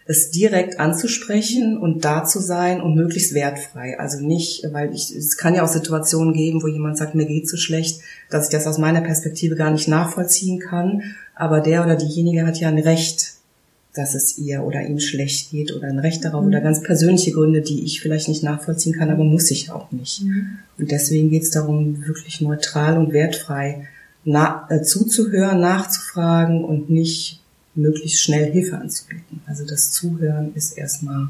es 0.06 0.30
direkt 0.30 0.80
anzusprechen 0.80 1.78
und 1.78 2.04
da 2.04 2.25
zu 2.25 2.40
sein 2.40 2.82
und 2.82 2.94
möglichst 2.94 3.32
wertfrei. 3.32 3.99
Also 3.99 4.20
nicht, 4.20 4.66
weil 4.73 4.92
ich, 4.94 5.14
es 5.14 5.37
kann 5.37 5.54
ja 5.54 5.64
auch 5.64 5.68
Situationen 5.68 6.34
geben, 6.34 6.62
wo 6.62 6.66
jemand 6.66 6.99
sagt, 6.99 7.14
mir 7.14 7.25
geht 7.25 7.49
so 7.49 7.56
schlecht, 7.56 8.00
dass 8.28 8.46
ich 8.46 8.50
das 8.50 8.66
aus 8.66 8.78
meiner 8.78 9.00
Perspektive 9.00 9.54
gar 9.56 9.70
nicht 9.70 9.88
nachvollziehen 9.88 10.58
kann. 10.58 11.02
Aber 11.34 11.61
der 11.61 11.84
oder 11.84 11.96
diejenige 11.96 12.46
hat 12.46 12.61
ja 12.61 12.68
ein 12.68 12.78
Recht, 12.78 13.32
dass 13.94 14.14
es 14.14 14.37
ihr 14.37 14.62
oder 14.62 14.82
ihm 14.82 15.00
schlecht 15.00 15.50
geht 15.50 15.73
oder 15.73 15.88
ein 15.88 16.00
Recht 16.00 16.25
darauf 16.25 16.42
mhm. 16.42 16.49
oder 16.49 16.61
ganz 16.61 16.82
persönliche 16.82 17.32
Gründe, 17.32 17.62
die 17.62 17.84
ich 17.84 18.00
vielleicht 18.02 18.28
nicht 18.28 18.42
nachvollziehen 18.42 18.92
kann, 18.92 19.11
aber 19.11 19.25
muss 19.25 19.50
ich 19.50 19.70
auch 19.70 19.90
nicht. 19.90 20.23
Mhm. 20.23 20.58
Und 20.78 20.90
deswegen 20.90 21.30
geht 21.30 21.44
es 21.44 21.50
darum, 21.50 22.04
wirklich 22.06 22.40
neutral 22.40 22.99
und 22.99 23.12
wertfrei 23.12 23.87
na, 24.25 24.66
äh, 24.70 24.82
zuzuhören, 24.82 25.61
nachzufragen 25.61 26.64
und 26.64 26.90
nicht 26.90 27.40
möglichst 27.75 28.23
schnell 28.23 28.50
Hilfe 28.52 28.78
anzubieten. 28.78 29.43
Also 29.47 29.64
das 29.66 29.93
Zuhören 29.93 30.54
ist 30.54 30.76
erstmal 30.76 31.28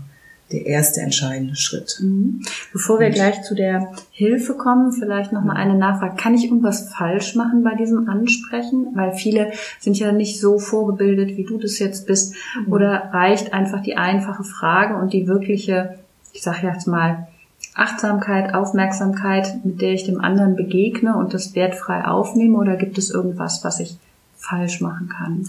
der 0.52 0.66
erste 0.66 1.00
entscheidende 1.00 1.56
Schritt. 1.56 1.98
Mhm. 2.00 2.42
Bevor 2.72 3.00
wir 3.00 3.10
gleich 3.10 3.42
zu 3.42 3.54
der 3.54 3.92
Hilfe 4.10 4.54
kommen, 4.54 4.92
vielleicht 4.92 5.32
noch 5.32 5.42
mal 5.42 5.56
eine 5.56 5.74
Nachfrage. 5.74 6.16
Kann 6.16 6.34
ich 6.34 6.44
irgendwas 6.44 6.90
falsch 6.90 7.34
machen 7.34 7.64
bei 7.64 7.74
diesem 7.74 8.08
Ansprechen? 8.08 8.88
Weil 8.94 9.14
viele 9.14 9.52
sind 9.80 9.98
ja 9.98 10.12
nicht 10.12 10.40
so 10.40 10.58
vorgebildet, 10.58 11.36
wie 11.36 11.44
du 11.44 11.58
das 11.58 11.78
jetzt 11.78 12.06
bist. 12.06 12.34
Mhm. 12.66 12.72
Oder 12.72 13.10
reicht 13.12 13.52
einfach 13.52 13.82
die 13.82 13.96
einfache 13.96 14.44
Frage 14.44 14.96
und 14.96 15.12
die 15.12 15.26
wirkliche, 15.26 15.98
ich 16.32 16.42
sage 16.42 16.66
jetzt 16.66 16.86
mal, 16.86 17.28
Achtsamkeit, 17.74 18.54
Aufmerksamkeit, 18.54 19.64
mit 19.64 19.80
der 19.80 19.92
ich 19.92 20.04
dem 20.04 20.20
anderen 20.20 20.54
begegne 20.54 21.16
und 21.16 21.32
das 21.32 21.54
wertfrei 21.54 22.04
aufnehme 22.04 22.58
oder 22.58 22.76
gibt 22.76 22.98
es 22.98 23.10
irgendwas, 23.10 23.64
was 23.64 23.80
ich 23.80 23.96
falsch 24.36 24.80
machen 24.80 25.08
kann? 25.08 25.46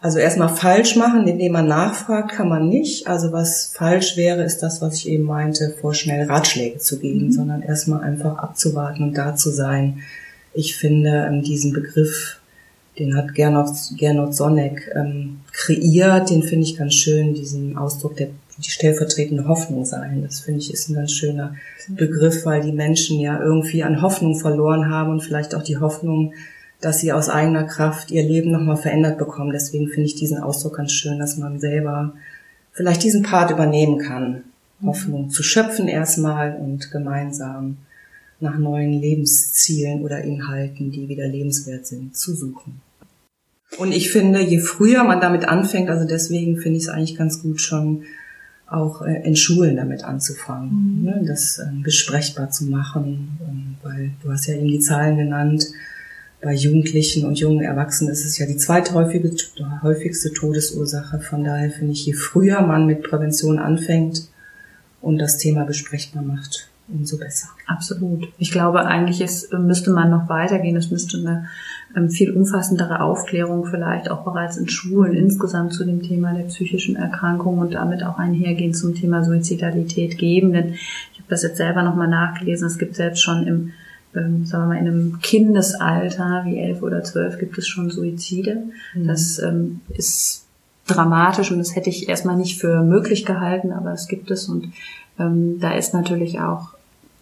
Also 0.00 0.18
erstmal 0.18 0.50
falsch 0.50 0.94
machen, 0.96 1.26
indem 1.26 1.52
man 1.52 1.66
nachfragt, 1.66 2.32
kann 2.32 2.48
man 2.48 2.68
nicht. 2.68 3.06
Also 3.06 3.32
was 3.32 3.72
falsch 3.74 4.16
wäre, 4.16 4.42
ist 4.42 4.62
das, 4.62 4.82
was 4.82 4.96
ich 4.96 5.08
eben 5.08 5.24
meinte, 5.24 5.74
vorschnell 5.80 6.26
Ratschläge 6.26 6.78
zu 6.78 6.98
geben, 6.98 7.26
mhm. 7.26 7.32
sondern 7.32 7.62
erstmal 7.62 8.02
einfach 8.02 8.38
abzuwarten 8.38 9.02
und 9.02 9.14
da 9.14 9.34
zu 9.34 9.50
sein. 9.50 10.02
Ich 10.52 10.76
finde 10.76 11.26
ähm, 11.28 11.42
diesen 11.42 11.72
Begriff, 11.72 12.40
den 12.98 13.16
hat 13.16 13.34
Gernot, 13.34 13.70
Gernot 13.96 14.34
Sonneck 14.34 14.90
ähm, 14.94 15.40
kreiert, 15.52 16.30
den 16.30 16.42
finde 16.42 16.64
ich 16.64 16.76
ganz 16.76 16.94
schön, 16.94 17.34
diesen 17.34 17.76
Ausdruck 17.76 18.16
der 18.16 18.28
die 18.58 18.70
stellvertretende 18.70 19.46
Hoffnung 19.48 19.84
sein. 19.84 20.22
Das 20.22 20.40
finde 20.40 20.60
ich 20.60 20.72
ist 20.72 20.88
ein 20.88 20.94
ganz 20.94 21.12
schöner 21.12 21.54
Begriff, 21.88 22.46
weil 22.46 22.62
die 22.62 22.72
Menschen 22.72 23.20
ja 23.20 23.40
irgendwie 23.40 23.82
an 23.82 24.00
Hoffnung 24.02 24.38
verloren 24.38 24.90
haben 24.90 25.10
und 25.10 25.20
vielleicht 25.20 25.54
auch 25.54 25.62
die 25.62 25.78
Hoffnung, 25.78 26.32
dass 26.80 27.00
sie 27.00 27.12
aus 27.12 27.28
eigener 27.28 27.64
Kraft 27.64 28.10
ihr 28.10 28.22
Leben 28.22 28.50
nochmal 28.50 28.76
verändert 28.76 29.18
bekommen. 29.18 29.52
Deswegen 29.52 29.88
finde 29.88 30.06
ich 30.06 30.14
diesen 30.14 30.38
Ausdruck 30.38 30.76
ganz 30.76 30.92
schön, 30.92 31.18
dass 31.18 31.36
man 31.36 31.58
selber 31.58 32.12
vielleicht 32.72 33.02
diesen 33.02 33.22
Part 33.22 33.50
übernehmen 33.50 33.98
kann. 33.98 34.44
Mhm. 34.80 34.88
Hoffnung 34.88 35.30
zu 35.30 35.42
schöpfen 35.42 35.88
erstmal 35.88 36.56
und 36.56 36.90
gemeinsam 36.90 37.78
nach 38.40 38.58
neuen 38.58 38.92
Lebenszielen 38.92 40.02
oder 40.02 40.22
Inhalten, 40.22 40.90
die 40.90 41.08
wieder 41.08 41.26
lebenswert 41.26 41.86
sind, 41.86 42.16
zu 42.16 42.34
suchen. 42.34 42.80
Und 43.78 43.92
ich 43.92 44.10
finde, 44.10 44.40
je 44.40 44.58
früher 44.58 45.04
man 45.04 45.20
damit 45.20 45.48
anfängt, 45.48 45.88
also 45.88 46.06
deswegen 46.06 46.58
finde 46.58 46.78
ich 46.78 46.84
es 46.84 46.88
eigentlich 46.90 47.16
ganz 47.16 47.42
gut 47.42 47.60
schon 47.60 48.02
auch 48.68 49.02
äh, 49.02 49.22
in 49.24 49.36
Schulen 49.36 49.76
damit 49.76 50.04
anzufangen, 50.04 50.98
mhm. 50.98 51.04
ne, 51.04 51.24
das 51.26 51.58
ähm, 51.58 51.82
besprechbar 51.82 52.50
zu 52.50 52.64
machen, 52.66 53.76
weil 53.82 54.10
du 54.22 54.30
hast 54.30 54.46
ja 54.46 54.54
eben 54.54 54.68
die 54.68 54.80
Zahlen 54.80 55.16
genannt, 55.16 55.66
bei 56.40 56.54
Jugendlichen 56.54 57.24
und 57.24 57.38
jungen 57.38 57.62
Erwachsenen 57.62 58.12
ist 58.12 58.24
es 58.24 58.38
ja 58.38 58.46
die 58.46 58.56
zweithäufigste 58.56 60.32
Todesursache. 60.32 61.20
Von 61.20 61.44
daher 61.44 61.70
finde 61.70 61.92
ich, 61.92 62.06
je 62.06 62.12
früher 62.12 62.60
man 62.60 62.86
mit 62.86 63.02
Prävention 63.02 63.58
anfängt 63.58 64.28
und 65.00 65.18
das 65.18 65.38
Thema 65.38 65.64
besprechbar 65.64 66.22
macht, 66.22 66.68
umso 66.88 67.16
besser. 67.16 67.48
Absolut. 67.66 68.28
Ich 68.38 68.50
glaube, 68.50 68.84
eigentlich 68.84 69.20
ist, 69.20 69.52
müsste 69.52 69.90
man 69.90 70.10
noch 70.10 70.28
weitergehen. 70.28 70.76
Es 70.76 70.90
müsste 70.90 71.16
eine 71.18 71.48
ähm, 71.96 72.10
viel 72.10 72.30
umfassendere 72.30 73.00
Aufklärung 73.00 73.66
vielleicht 73.66 74.10
auch 74.10 74.24
bereits 74.24 74.56
in 74.56 74.68
Schulen 74.68 75.14
insgesamt 75.14 75.72
zu 75.72 75.84
dem 75.84 76.02
Thema 76.02 76.34
der 76.34 76.44
psychischen 76.44 76.96
Erkrankung 76.96 77.58
und 77.58 77.74
damit 77.74 78.02
auch 78.02 78.18
einhergehend 78.18 78.76
zum 78.76 78.94
Thema 78.94 79.24
Suizidalität 79.24 80.18
geben. 80.18 80.52
Denn 80.52 80.74
ich 80.74 81.18
habe 81.18 81.28
das 81.28 81.42
jetzt 81.42 81.56
selber 81.56 81.82
nochmal 81.82 82.08
nachgelesen. 82.08 82.66
Es 82.66 82.78
gibt 82.78 82.94
selbst 82.94 83.22
schon 83.22 83.46
im 83.46 83.72
ähm, 84.16 84.46
sagen 84.46 84.64
wir 84.64 84.74
mal, 84.74 84.80
in 84.80 84.88
einem 84.88 85.18
Kindesalter 85.20 86.42
wie 86.44 86.58
elf 86.58 86.82
oder 86.82 87.04
zwölf 87.04 87.38
gibt 87.38 87.58
es 87.58 87.66
schon 87.68 87.90
Suizide. 87.90 88.64
Mhm. 88.94 89.06
Das 89.06 89.38
ähm, 89.38 89.80
ist 89.88 90.44
dramatisch 90.86 91.50
und 91.50 91.58
das 91.58 91.74
hätte 91.74 91.90
ich 91.90 92.08
erstmal 92.08 92.36
nicht 92.36 92.60
für 92.60 92.82
möglich 92.82 93.24
gehalten, 93.24 93.72
aber 93.72 93.92
es 93.92 94.06
gibt 94.08 94.30
es 94.30 94.48
und 94.48 94.72
ähm, 95.18 95.58
da 95.60 95.72
ist 95.72 95.94
natürlich 95.94 96.40
auch, 96.40 96.68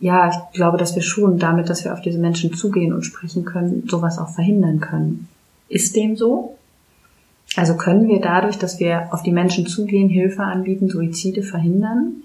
ja, 0.01 0.29
ich 0.29 0.57
glaube, 0.57 0.77
dass 0.77 0.95
wir 0.95 1.03
schon 1.03 1.39
damit, 1.39 1.71
dass 1.71 1.85
wir 1.85 1.95
auf 1.95 2.03
diese 2.03 2.19
Menschen 2.19 2.53
zugehen 2.53 2.93
und 2.93 3.05
sprechen 3.05 3.45
können, 3.45 3.85
sowas 3.89 4.19
auch 4.19 4.31
verhindern 4.35 4.81
können. 4.81 5.29
Ist 5.69 5.97
dem 5.97 6.17
so? 6.17 6.57
Also 7.57 7.77
können 7.77 8.09
wir 8.09 8.21
dadurch, 8.21 8.59
dass 8.59 8.81
wir 8.81 9.09
auf 9.13 9.23
die 9.23 9.33
Menschen 9.33 9.67
zugehen, 9.67 10.09
Hilfe 10.09 10.43
anbieten, 10.43 10.89
Suizide 10.89 11.43
verhindern? 11.43 12.23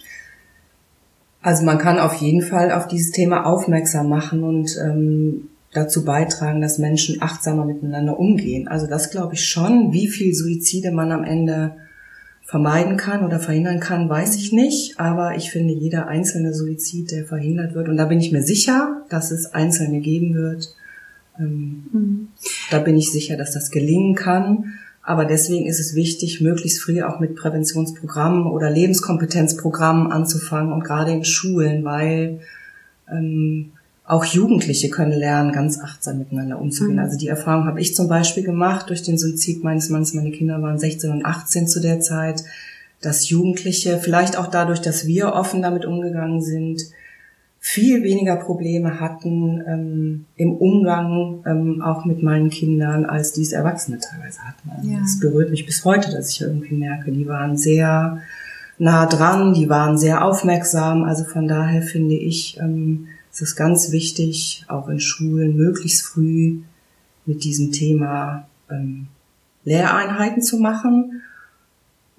Also 1.42 1.64
man 1.64 1.78
kann 1.78 2.00
auf 2.00 2.16
jeden 2.16 2.42
Fall 2.42 2.72
auf 2.72 2.88
dieses 2.88 3.12
Thema 3.12 3.46
aufmerksam 3.46 4.10
machen 4.10 4.44
und 4.44 4.78
ähm, 4.84 5.50
dazu 5.72 6.04
beitragen, 6.04 6.62
dass 6.62 6.80
Menschen 6.80 7.22
achtsamer 7.22 7.66
miteinander 7.66 8.20
umgehen. 8.20 8.68
Also 8.68 8.88
das 8.88 9.12
glaube 9.12 9.36
ich 9.36 9.46
schon. 9.46 9.94
Wie 9.94 10.08
viel 10.08 10.34
Suizide 10.34 10.92
man 10.92 11.12
am 11.12 11.24
Ende 11.24 11.76
vermeiden 12.50 12.98
kann 12.98 13.24
oder 13.24 13.40
verhindern 13.40 13.80
kann, 13.80 14.10
weiß 14.10 14.36
ich 14.36 14.52
nicht. 14.52 15.00
Aber 15.00 15.36
ich 15.36 15.52
finde, 15.52 15.74
jeder 15.74 16.08
einzelne 16.08 16.54
Suizid, 16.54 17.12
der 17.12 17.26
verhindert 17.26 17.76
wird, 17.76 17.88
und 17.88 17.98
da 17.98 18.06
bin 18.06 18.20
ich 18.20 18.32
mir 18.32 18.42
sicher, 18.42 19.04
dass 19.10 19.30
es 19.32 19.54
einzelne 19.54 20.00
geben 20.00 20.34
wird, 20.34 20.76
ähm, 21.40 21.84
mhm. 21.94 22.28
da 22.72 22.80
bin 22.80 22.98
ich 22.98 23.12
sicher, 23.12 23.38
dass 23.38 23.54
das 23.54 23.70
gelingen 23.70 24.16
kann. 24.16 24.74
Aber 25.02 25.26
deswegen 25.26 25.66
ist 25.66 25.80
es 25.80 25.96
wichtig, 25.96 26.42
möglichst 26.42 26.82
früh 26.82 27.02
auch 27.02 27.20
mit 27.20 27.36
Präventionsprogrammen 27.36 28.46
oder 28.46 28.70
Lebenskompetenzprogrammen 28.70 30.12
anzufangen 30.12 30.72
und 30.72 30.84
gerade 30.84 31.12
in 31.12 31.26
Schulen, 31.26 31.84
weil 31.84 32.42
ähm, 33.12 33.72
auch 34.10 34.26
Jugendliche 34.26 34.90
können 34.90 35.12
lernen, 35.12 35.52
ganz 35.52 35.80
achtsam 35.80 36.18
miteinander 36.18 36.60
umzugehen. 36.60 36.96
Mhm. 36.96 37.04
Also 37.04 37.18
die 37.18 37.28
Erfahrung 37.28 37.66
habe 37.66 37.80
ich 37.80 37.96
zum 37.96 38.08
Beispiel 38.08 38.44
gemacht 38.44 38.90
durch 38.90 39.04
den 39.04 39.18
Suizid 39.18 39.64
meines 39.64 39.90
Mannes. 39.90 40.16
Meine 40.16 40.32
Kinder 40.32 40.62
waren 40.62 40.80
16 40.80 41.12
und 41.12 41.26
18 41.26 41.68
zu 41.68 41.80
der 41.80 42.02
Zeit, 42.02 42.44
dass 43.02 43.30
Jugendliche, 43.30 44.00
vielleicht 44.00 44.38
auch 44.38 44.48
dadurch, 44.48 44.82
dass 44.82 45.06
wir 45.06 45.34
offen 45.34 45.62
damit 45.62 45.86
umgegangen 45.86 46.42
sind, 46.42 46.82
viel 47.60 48.04
weniger 48.04 48.38
Probleme 48.38 49.00
hatten 49.00 49.62
ähm, 49.68 50.26
im 50.38 50.54
Umgang 50.54 51.44
ähm, 51.46 51.82
auch 51.82 52.06
mit 52.06 52.24
meinen 52.24 52.50
Kindern, 52.50 53.06
als 53.06 53.34
dies 53.34 53.52
Erwachsene 53.52 54.00
teilweise 54.00 54.40
hatten. 54.42 54.70
Also 54.70 54.90
ja. 54.90 55.00
Das 55.00 55.20
berührt 55.20 55.52
mich 55.52 55.66
bis 55.66 55.84
heute, 55.84 56.12
dass 56.12 56.32
ich 56.32 56.42
irgendwie 56.42 56.76
merke, 56.76 57.12
die 57.12 57.28
waren 57.28 57.58
sehr 57.58 58.22
nah 58.78 59.06
dran, 59.06 59.54
die 59.54 59.68
waren 59.68 59.98
sehr 59.98 60.24
aufmerksam. 60.24 61.04
Also 61.04 61.26
von 61.26 61.48
daher 61.48 61.82
finde 61.82 62.16
ich, 62.16 62.58
ähm, 62.60 63.08
es 63.32 63.42
ist 63.42 63.56
ganz 63.56 63.92
wichtig, 63.92 64.64
auch 64.70 64.88
in 64.88 65.02
Schulen 65.02 65.58
möglichst 65.58 66.06
früh 66.06 66.62
mit 67.26 67.44
diesem 67.44 67.74
Thema 67.74 68.48
ähm, 68.72 69.08
Lehreinheiten 69.66 70.42
zu 70.42 70.58
machen 70.58 71.22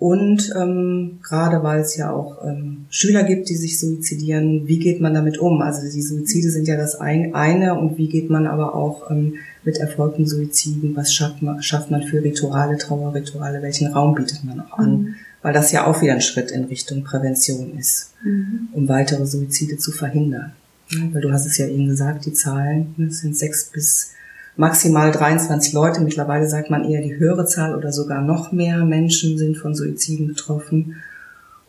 und 0.00 0.50
ähm, 0.59 1.19
gerade 1.23 1.62
weil 1.62 1.80
es 1.80 1.95
ja 1.95 2.11
auch 2.11 2.42
ähm, 2.42 2.87
Schüler 2.88 3.23
gibt, 3.23 3.50
die 3.50 3.54
sich 3.54 3.78
suizidieren, 3.78 4.66
wie 4.66 4.78
geht 4.78 5.02
man 5.02 5.12
damit 5.12 5.37
um? 5.37 5.61
Also 5.61 5.83
die 5.83 6.00
Suizide 6.00 6.50
sind 6.50 6.66
ja 6.66 6.78
das 6.78 6.99
eine 6.99 7.78
und 7.78 7.99
wie 7.99 8.09
geht 8.09 8.30
man 8.30 8.47
aber 8.47 8.75
auch 8.75 9.11
ähm, 9.11 9.35
mit 9.62 9.76
erfolgten 9.76 10.26
Suiziden, 10.26 10.97
was 10.97 11.12
schafft 11.12 11.42
man, 11.42 11.62
schafft 11.62 11.90
man 11.90 12.02
für 12.02 12.25
Rituale, 12.25 12.78
Trauerrituale, 12.78 13.61
welchen 13.61 13.92
Raum 13.92 14.14
bietet 14.14 14.42
man 14.42 14.61
auch 14.61 14.78
an? 14.78 14.90
Mhm. 14.90 15.14
Weil 15.42 15.52
das 15.52 15.71
ja 15.71 15.87
auch 15.87 16.00
wieder 16.00 16.14
ein 16.14 16.23
Schritt 16.23 16.50
in 16.50 16.64
Richtung 16.64 17.04
Prävention 17.04 17.76
ist, 17.78 18.14
mhm. 18.25 18.69
um 18.73 18.88
weitere 18.88 19.26
Suizide 19.26 19.76
zu 19.76 19.92
verhindern. 19.92 20.52
Ja, 20.88 21.00
weil 21.12 21.21
du 21.21 21.30
hast 21.30 21.45
es 21.45 21.59
ja 21.59 21.66
eben 21.66 21.87
gesagt, 21.87 22.25
die 22.25 22.33
Zahlen 22.33 22.95
ne, 22.97 23.11
sind 23.11 23.37
sechs 23.37 23.64
bis 23.66 24.12
maximal 24.61 25.11
23 25.11 25.73
Leute. 25.73 26.00
Mittlerweile 26.02 26.47
sagt 26.47 26.71
man 26.71 26.85
eher 26.85 27.00
die 27.00 27.17
höhere 27.17 27.47
Zahl 27.47 27.75
oder 27.75 27.90
sogar 27.90 28.21
noch 28.21 28.52
mehr 28.52 28.85
Menschen 28.85 29.38
sind 29.38 29.57
von 29.57 29.75
Suiziden 29.75 30.29
betroffen. 30.29 30.97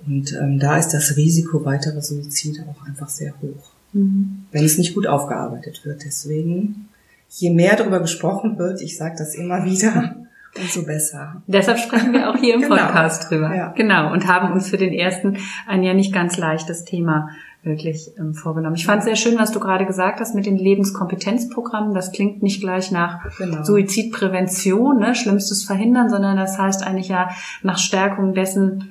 Und 0.05 0.33
ähm, 0.33 0.59
da 0.59 0.77
ist 0.77 0.89
das 0.89 1.15
Risiko 1.15 1.63
weiterer 1.63 2.01
Suizide 2.01 2.65
auch 2.67 2.85
einfach 2.85 3.09
sehr 3.09 3.33
hoch, 3.41 3.71
mhm. 3.93 4.45
wenn 4.51 4.65
es 4.65 4.77
nicht 4.77 4.93
gut 4.93 5.07
aufgearbeitet 5.07 5.81
wird. 5.85 6.03
Deswegen, 6.05 6.89
je 7.29 7.51
mehr 7.51 7.75
darüber 7.75 7.99
gesprochen 7.99 8.57
wird, 8.57 8.81
ich 8.81 8.97
sage 8.97 9.15
das 9.17 9.35
immer 9.35 9.63
wieder, 9.65 10.15
umso 10.59 10.83
besser. 10.83 11.41
Deshalb 11.47 11.79
sprechen 11.79 12.13
wir 12.13 12.29
auch 12.29 12.37
hier 12.37 12.55
im 12.55 12.61
genau. 12.61 12.75
Podcast 12.75 13.29
drüber. 13.29 13.55
Ja. 13.55 13.73
Genau. 13.77 14.11
Und 14.11 14.27
haben 14.27 14.51
uns 14.51 14.69
für 14.69 14.77
den 14.77 14.91
ersten 14.91 15.37
ein 15.65 15.83
ja 15.83 15.93
nicht 15.93 16.13
ganz 16.13 16.37
leichtes 16.37 16.83
Thema 16.83 17.29
wirklich 17.63 18.11
ähm, 18.17 18.33
vorgenommen. 18.33 18.75
Ich 18.75 18.85
fand 18.85 19.03
sehr 19.03 19.15
schön, 19.15 19.37
was 19.37 19.51
du 19.51 19.59
gerade 19.59 19.85
gesagt 19.85 20.19
hast 20.19 20.33
mit 20.33 20.45
den 20.45 20.57
Lebenskompetenzprogrammen. 20.57 21.93
Das 21.93 22.11
klingt 22.11 22.41
nicht 22.41 22.61
gleich 22.61 22.91
nach 22.91 23.37
genau. 23.37 23.63
Suizidprävention, 23.63 24.97
ne, 24.97 25.13
Schlimmstes 25.13 25.63
verhindern, 25.63 26.09
sondern 26.09 26.37
das 26.37 26.57
heißt 26.57 26.85
eigentlich 26.85 27.09
ja 27.09 27.29
nach 27.61 27.77
Stärkung 27.77 28.33
dessen, 28.33 28.90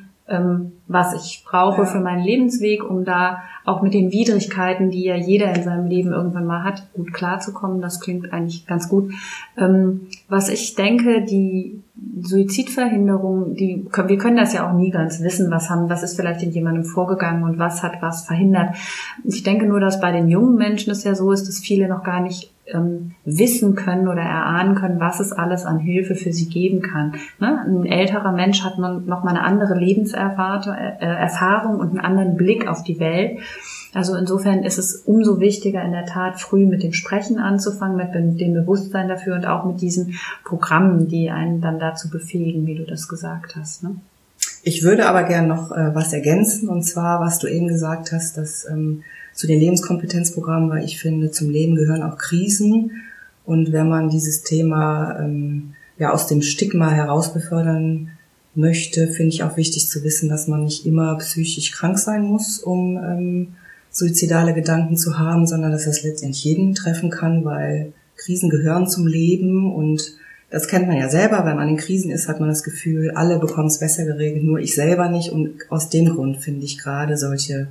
was 0.87 1.15
ich 1.15 1.45
brauche 1.45 1.83
ja. 1.83 1.87
für 1.87 2.01
meinen 2.01 2.25
Lebensweg, 2.25 2.89
um 2.89 3.05
da 3.05 3.43
auch 3.65 3.83
mit 3.83 3.95
den 3.95 4.11
Widrigkeiten, 4.11 4.91
die 4.91 5.05
ja 5.05 5.17
jeder 5.17 5.55
in 5.55 5.63
seinem 5.63 5.87
Leben 5.87 6.13
irgendwann 6.13 6.47
mal 6.47 6.65
hat, 6.65 6.93
gut 6.95 7.13
klarzukommen. 7.13 7.81
Das 7.81 8.01
klingt 8.01 8.33
eigentlich 8.33 8.67
ganz 8.67 8.89
gut. 8.89 9.13
Ähm, 9.57 10.09
was 10.29 10.49
ich 10.49 10.75
denke, 10.75 11.23
die 11.23 11.81
Suizidverhinderung, 12.23 13.55
die, 13.55 13.87
wir 14.07 14.19
können 14.19 14.37
das 14.37 14.53
ja 14.53 14.69
auch 14.69 14.75
nie 14.75 14.91
ganz 14.91 15.21
wissen, 15.21 15.51
was 15.51 15.69
haben, 15.69 15.89
was 15.91 16.03
ist 16.03 16.17
vielleicht 16.17 16.43
in 16.43 16.51
jemandem 16.51 16.85
vorgegangen 16.85 17.45
und 17.45 17.59
was 17.59 17.83
hat 17.83 18.01
was 18.01 18.25
verhindert. 18.25 18.75
Ich 19.25 19.43
denke 19.43 19.67
nur, 19.67 19.81
dass 19.81 20.01
bei 20.01 20.13
den 20.13 20.29
jungen 20.29 20.57
Menschen 20.57 20.91
es 20.91 21.05
ja 21.05 21.15
so 21.15 21.33
ist, 21.33 21.47
dass 21.47 21.59
viele 21.59 21.89
noch 21.89 22.03
gar 22.03 22.21
nicht 22.21 22.51
ähm, 22.73 23.13
wissen 23.25 23.75
können 23.75 24.09
oder 24.09 24.23
erahnen 24.23 24.75
können, 24.75 25.01
was 25.01 25.21
es 25.21 25.33
alles 25.33 25.65
an 25.65 25.79
Hilfe 25.79 26.15
für 26.15 26.33
sie 26.33 26.49
geben 26.49 26.83
kann. 26.83 27.15
Ne? 27.39 27.65
Ein 27.67 27.87
älterer 27.87 28.33
Mensch 28.33 28.63
hat 28.65 28.79
noch 28.79 29.25
mal 29.25 29.31
eine 29.31 29.43
andere 29.43 29.75
Lebenserfahrung 29.79 31.77
äh, 31.77 31.81
und 31.81 31.91
einen 31.91 32.01
anderen 32.01 32.37
Blick 32.37 32.67
auf 32.67 32.83
die 32.83 33.01
Welt. 33.01 33.39
Also 33.93 34.15
insofern 34.15 34.63
ist 34.63 34.79
es 34.79 35.03
umso 35.05 35.41
wichtiger, 35.41 35.83
in 35.83 35.93
der 35.93 36.07
Tat 36.07 36.41
früh 36.41 36.67
mit 36.67 36.83
dem 36.83 36.93
Sprechen 36.93 37.39
anzufangen, 37.39 37.97
mit 37.97 38.41
dem 38.41 38.55
Bewusstsein 38.55 39.09
dafür 39.09 39.35
und 39.35 39.47
auch 39.47 39.65
mit 39.65 39.81
diesen 39.81 40.15
Programmen, 40.45 41.09
die 41.09 41.31
einen 41.31 41.61
dann 41.61 41.81
dazu 41.81 42.09
befähigen, 42.09 42.67
wie 42.67 42.77
du 42.77 42.85
das 42.85 43.09
gesagt 43.09 43.57
hast. 43.57 43.83
Ne? 43.83 43.97
Ich 44.63 44.83
würde 44.83 45.09
aber 45.09 45.25
gern 45.25 45.49
noch 45.49 45.73
äh, 45.73 45.95
was 45.95 46.13
ergänzen, 46.13 46.69
und 46.69 46.83
zwar, 46.83 47.21
was 47.21 47.39
du 47.39 47.47
eben 47.47 47.69
gesagt 47.69 48.13
hast, 48.13 48.37
dass 48.37 48.67
ähm, 48.71 49.03
zu 49.41 49.47
den 49.47 49.59
Lebenskompetenzprogrammen, 49.59 50.69
weil 50.69 50.85
ich 50.85 50.99
finde, 50.99 51.31
zum 51.31 51.49
Leben 51.49 51.75
gehören 51.75 52.03
auch 52.03 52.19
Krisen. 52.19 52.91
Und 53.47 53.73
wenn 53.73 53.89
man 53.89 54.11
dieses 54.11 54.43
Thema 54.43 55.19
ähm, 55.19 55.73
ja 55.99 56.13
aus 56.13 56.27
dem 56.27 56.43
Stigma 56.43 56.91
heraus 56.91 57.33
befördern 57.33 58.11
möchte, 58.55 59.09
finde 59.09 59.33
ich 59.33 59.43
auch 59.43 59.57
wichtig 59.57 59.89
zu 59.89 60.05
wissen, 60.05 60.29
dass 60.29 60.47
man 60.47 60.65
nicht 60.65 60.85
immer 60.85 61.17
psychisch 61.17 61.73
krank 61.73 61.99
sein 61.99 62.25
muss, 62.25 62.59
um 62.59 62.99
ähm, 62.99 63.49
suizidale 63.89 64.53
Gedanken 64.53 64.99
zu 64.99 65.19
haben, 65.19 65.47
sondern 65.47 65.73
dass 65.73 65.87
das 65.87 66.03
letztendlich 66.03 66.45
jeden 66.45 66.75
treffen 66.75 67.09
kann, 67.09 67.43
weil 67.43 67.95
Krisen 68.17 68.51
gehören 68.51 68.89
zum 68.89 69.07
Leben 69.07 69.75
und 69.75 70.19
das 70.51 70.69
kennt 70.69 70.87
man 70.87 70.99
ja 70.99 71.09
selber, 71.09 71.47
wenn 71.47 71.57
man 71.57 71.71
in 71.71 71.79
Krisen 71.79 72.11
ist, 72.11 72.29
hat 72.29 72.41
man 72.41 72.51
das 72.51 72.63
Gefühl, 72.63 73.13
alle 73.13 73.39
bekommen 73.39 73.69
es 73.69 73.79
besser 73.79 74.05
geregelt, 74.05 74.45
nur 74.45 74.59
ich 74.59 74.75
selber 74.75 75.09
nicht. 75.09 75.31
Und 75.31 75.55
aus 75.71 75.89
dem 75.89 76.11
Grund 76.11 76.43
finde 76.43 76.67
ich 76.67 76.77
gerade 76.77 77.17
solche 77.17 77.69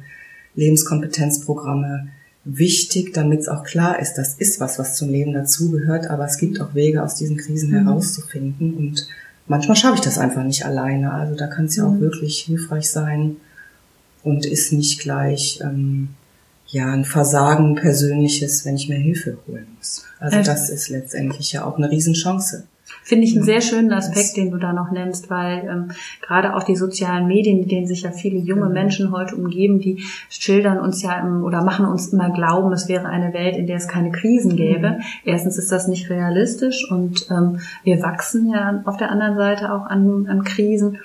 Lebenskompetenzprogramme 0.55 2.09
wichtig, 2.45 3.13
damit 3.13 3.41
es 3.41 3.47
auch 3.47 3.63
klar 3.63 3.99
ist, 3.99 4.15
das 4.15 4.35
ist 4.35 4.59
was, 4.59 4.79
was 4.79 4.95
zum 4.95 5.09
Leben 5.09 5.33
dazugehört, 5.33 6.07
aber 6.09 6.25
es 6.25 6.37
gibt 6.37 6.61
auch 6.61 6.73
Wege, 6.73 7.03
aus 7.03 7.15
diesen 7.15 7.37
Krisen 7.37 7.71
mhm. 7.71 7.85
herauszufinden. 7.85 8.73
Und 8.73 9.07
manchmal 9.47 9.75
schaffe 9.75 9.95
ich 9.95 10.01
das 10.01 10.17
einfach 10.17 10.43
nicht 10.43 10.65
alleine. 10.65 11.13
Also 11.13 11.35
da 11.35 11.47
kann 11.47 11.65
es 11.65 11.75
ja 11.75 11.87
mhm. 11.87 11.97
auch 11.97 11.99
wirklich 12.01 12.39
hilfreich 12.39 12.89
sein 12.89 13.37
und 14.23 14.45
ist 14.45 14.73
nicht 14.73 14.99
gleich 14.99 15.59
ähm, 15.63 16.09
ja 16.67 16.91
ein 16.91 17.05
Versagen 17.05 17.75
persönliches, 17.75 18.65
wenn 18.65 18.75
ich 18.75 18.89
mir 18.89 18.97
Hilfe 18.97 19.37
holen 19.47 19.67
muss. 19.77 20.03
Also 20.19 20.37
äh. 20.37 20.43
das 20.43 20.69
ist 20.69 20.89
letztendlich 20.89 21.51
ja 21.51 21.65
auch 21.65 21.77
eine 21.77 21.89
Riesenchance. 21.89 22.65
Finde 23.03 23.25
ich 23.25 23.35
einen 23.35 23.45
sehr 23.45 23.61
schönen 23.61 23.91
Aspekt, 23.91 24.37
den 24.37 24.51
du 24.51 24.57
da 24.57 24.73
noch 24.73 24.91
nennst, 24.91 25.29
weil 25.29 25.67
ähm, 25.67 25.91
gerade 26.21 26.55
auch 26.55 26.63
die 26.63 26.75
sozialen 26.75 27.27
Medien, 27.27 27.59
mit 27.59 27.71
denen 27.71 27.87
sich 27.87 28.03
ja 28.03 28.11
viele 28.11 28.37
junge 28.37 28.61
genau. 28.61 28.73
Menschen 28.73 29.11
heute 29.11 29.35
umgeben, 29.35 29.79
die 29.79 30.03
schildern 30.29 30.79
uns 30.79 31.01
ja 31.01 31.19
im, 31.19 31.43
oder 31.43 31.63
machen 31.63 31.85
uns 31.85 32.13
immer 32.13 32.29
glauben, 32.31 32.71
es 32.71 32.87
wäre 32.87 33.07
eine 33.07 33.33
Welt, 33.33 33.55
in 33.55 33.67
der 33.67 33.77
es 33.77 33.87
keine 33.87 34.11
Krisen 34.11 34.55
gäbe. 34.55 34.91
Mhm. 34.91 35.03
Erstens 35.25 35.57
ist 35.57 35.71
das 35.71 35.87
nicht 35.87 36.09
realistisch 36.09 36.89
und 36.89 37.27
ähm, 37.31 37.59
wir 37.83 38.01
wachsen 38.01 38.49
ja 38.51 38.81
auf 38.85 38.97
der 38.97 39.11
anderen 39.11 39.37
Seite 39.37 39.73
auch 39.73 39.85
an, 39.85 40.27
an 40.27 40.43
Krisen. 40.43 40.99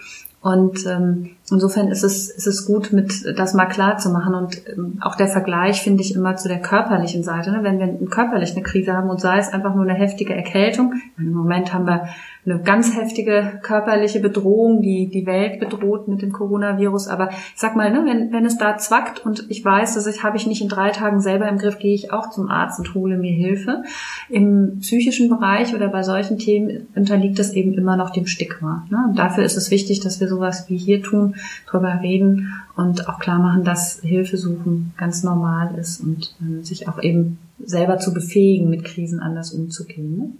Und 0.44 0.84
ähm, 0.84 1.30
insofern 1.50 1.88
ist 1.88 2.02
es, 2.02 2.28
ist 2.28 2.46
es 2.46 2.66
gut, 2.66 2.92
mit 2.92 3.24
das 3.38 3.54
mal 3.54 3.64
klar 3.64 3.96
zu 3.96 4.10
machen. 4.10 4.34
Und 4.34 4.60
ähm, 4.68 4.98
auch 5.00 5.14
der 5.14 5.26
Vergleich 5.26 5.80
finde 5.80 6.02
ich 6.02 6.14
immer 6.14 6.36
zu 6.36 6.48
der 6.48 6.60
körperlichen 6.60 7.22
Seite. 7.22 7.50
Ne? 7.50 7.60
Wenn 7.62 7.78
wir 7.78 8.08
körperlich 8.10 8.52
eine 8.52 8.62
Krise 8.62 8.92
haben 8.92 9.08
und 9.08 9.22
sei 9.22 9.38
es 9.38 9.48
einfach 9.54 9.74
nur 9.74 9.84
eine 9.84 9.94
heftige 9.94 10.34
Erkältung, 10.34 10.92
im 11.16 11.32
Moment 11.32 11.72
haben 11.72 11.86
wir 11.86 12.08
eine 12.46 12.60
ganz 12.60 12.94
heftige 12.94 13.58
körperliche 13.62 14.20
Bedrohung, 14.20 14.82
die 14.82 15.08
die 15.08 15.24
Welt 15.24 15.60
bedroht 15.60 16.08
mit 16.08 16.20
dem 16.20 16.32
Coronavirus. 16.32 17.08
Aber 17.08 17.30
ich 17.30 17.38
sag 17.56 17.74
mal, 17.74 17.90
ne, 17.90 18.04
wenn, 18.04 18.32
wenn 18.32 18.44
es 18.44 18.58
da 18.58 18.76
zwackt 18.76 19.24
und 19.24 19.46
ich 19.48 19.64
weiß, 19.64 19.94
dass 19.94 20.06
ich 20.06 20.22
habe 20.22 20.36
ich 20.36 20.46
nicht 20.46 20.60
in 20.60 20.68
drei 20.68 20.90
Tagen 20.90 21.20
selber 21.20 21.48
im 21.48 21.56
Griff, 21.56 21.78
gehe 21.78 21.94
ich 21.94 22.12
auch 22.12 22.28
zum 22.30 22.50
Arzt 22.50 22.78
und 22.78 22.94
hole 22.94 23.16
mir 23.16 23.32
Hilfe. 23.32 23.82
Im 24.28 24.80
psychischen 24.80 25.30
Bereich 25.30 25.74
oder 25.74 25.88
bei 25.88 26.02
solchen 26.02 26.36
Themen 26.36 26.86
unterliegt 26.94 27.38
es 27.38 27.54
eben 27.54 27.72
immer 27.72 27.96
noch 27.96 28.10
dem 28.10 28.26
Stigma. 28.26 28.86
Ne? 28.90 28.98
Und 29.08 29.18
dafür 29.18 29.44
ist 29.44 29.56
es 29.56 29.70
wichtig, 29.70 30.00
dass 30.00 30.20
wir 30.20 30.28
sowas 30.34 30.64
wie 30.68 30.76
hier 30.76 31.02
tun, 31.02 31.36
drüber 31.66 32.00
reden 32.02 32.52
und 32.76 33.08
auch 33.08 33.18
klar 33.18 33.38
machen, 33.38 33.64
dass 33.64 34.00
Hilfe 34.00 34.36
suchen 34.36 34.92
ganz 34.96 35.22
normal 35.22 35.74
ist 35.78 36.00
und 36.00 36.34
äh, 36.40 36.62
sich 36.62 36.88
auch 36.88 37.02
eben 37.02 37.38
selber 37.64 37.98
zu 37.98 38.12
befähigen, 38.12 38.68
mit 38.68 38.84
Krisen 38.84 39.20
anders 39.20 39.52
umzugehen. 39.52 40.18
Ne? 40.18 40.30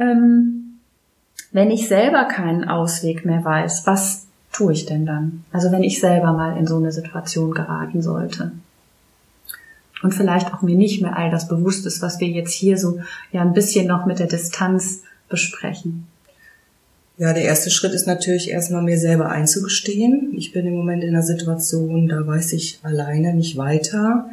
ähm, 0.00 0.78
wenn 1.52 1.70
ich 1.70 1.88
selber 1.88 2.24
keinen 2.24 2.68
Ausweg 2.68 3.24
mehr 3.24 3.44
weiß, 3.44 3.86
was 3.86 4.26
tue 4.52 4.72
ich 4.72 4.86
denn 4.86 5.06
dann? 5.06 5.44
Also 5.52 5.70
wenn 5.72 5.82
ich 5.82 6.00
selber 6.00 6.32
mal 6.32 6.56
in 6.56 6.66
so 6.66 6.76
eine 6.76 6.92
Situation 6.92 7.52
geraten 7.52 8.02
sollte. 8.02 8.52
Und 10.02 10.14
vielleicht 10.14 10.54
auch 10.54 10.62
mir 10.62 10.76
nicht 10.76 11.02
mehr 11.02 11.16
all 11.16 11.30
das 11.30 11.46
bewusst 11.46 11.84
ist, 11.86 12.00
was 12.00 12.20
wir 12.20 12.28
jetzt 12.28 12.52
hier 12.52 12.78
so 12.78 13.00
ja 13.32 13.42
ein 13.42 13.52
bisschen 13.52 13.86
noch 13.86 14.06
mit 14.06 14.18
der 14.18 14.28
Distanz 14.28 15.02
besprechen. 15.28 16.06
Ja, 17.20 17.34
der 17.34 17.42
erste 17.42 17.68
Schritt 17.68 17.92
ist 17.92 18.06
natürlich 18.06 18.48
erstmal 18.48 18.80
mir 18.80 18.96
selber 18.96 19.28
einzugestehen. 19.28 20.32
Ich 20.38 20.52
bin 20.52 20.66
im 20.66 20.72
Moment 20.72 21.04
in 21.04 21.10
einer 21.10 21.22
Situation, 21.22 22.08
da 22.08 22.26
weiß 22.26 22.54
ich 22.54 22.78
alleine 22.82 23.34
nicht 23.34 23.58
weiter 23.58 24.30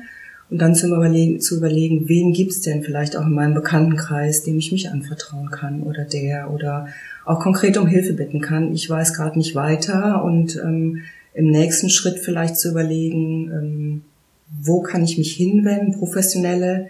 und 0.50 0.62
dann 0.62 0.74
zu 0.74 0.88
überlegen, 0.88 1.42
zu 1.42 1.58
überlegen 1.58 2.08
wen 2.08 2.32
gibt's 2.32 2.62
denn 2.62 2.84
vielleicht 2.84 3.18
auch 3.18 3.26
in 3.26 3.34
meinem 3.34 3.56
Bekanntenkreis, 3.56 4.44
dem 4.44 4.58
ich 4.58 4.72
mich 4.72 4.90
anvertrauen 4.90 5.52
kann 5.52 5.84
oder 5.84 6.06
der 6.06 6.50
oder 6.50 6.88
auch 7.26 7.42
konkret 7.42 7.76
um 7.76 7.88
Hilfe 7.88 8.14
bitten 8.14 8.40
kann. 8.40 8.72
Ich 8.72 8.90
weiß 8.90 9.14
gerade 9.16 9.38
nicht 9.38 9.54
weiter 9.54 10.24
und 10.24 10.56
ähm, 10.56 11.02
im 11.34 11.52
nächsten 11.52 11.90
Schritt 11.90 12.20
vielleicht 12.20 12.56
zu 12.56 12.70
überlegen, 12.70 13.52
ähm, 13.52 14.02
wo 14.62 14.80
kann 14.82 15.04
ich 15.04 15.18
mich 15.18 15.34
hinwenden, 15.34 15.92
professionelle 16.00 16.88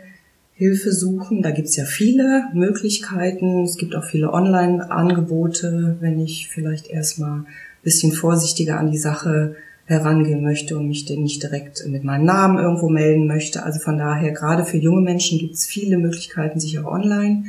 Hilfe 0.57 0.91
suchen. 0.91 1.43
Da 1.43 1.51
gibt's 1.51 1.75
ja 1.75 1.85
viele 1.85 2.45
Möglichkeiten. 2.53 3.63
Es 3.63 3.77
gibt 3.77 3.95
auch 3.95 4.03
viele 4.03 4.33
Online-Angebote, 4.33 5.97
wenn 5.99 6.19
ich 6.19 6.49
vielleicht 6.49 6.87
erstmal 6.87 7.45
bisschen 7.83 8.11
vorsichtiger 8.11 8.79
an 8.79 8.91
die 8.91 8.97
Sache 8.97 9.55
herangehen 9.85 10.43
möchte 10.43 10.75
und 10.75 10.87
mich 10.87 11.07
nicht 11.09 11.43
direkt 11.43 11.87
mit 11.87 12.03
meinem 12.03 12.25
Namen 12.25 12.57
irgendwo 12.57 12.89
melden 12.89 13.27
möchte. 13.27 13.63
Also 13.63 13.79
von 13.79 13.99
daher, 13.99 14.31
gerade 14.31 14.65
für 14.65 14.77
junge 14.77 15.01
Menschen 15.01 15.37
gibt 15.37 15.53
es 15.53 15.65
viele 15.65 15.97
Möglichkeiten, 15.99 16.59
sich 16.59 16.79
auch 16.79 16.91
online 16.91 17.45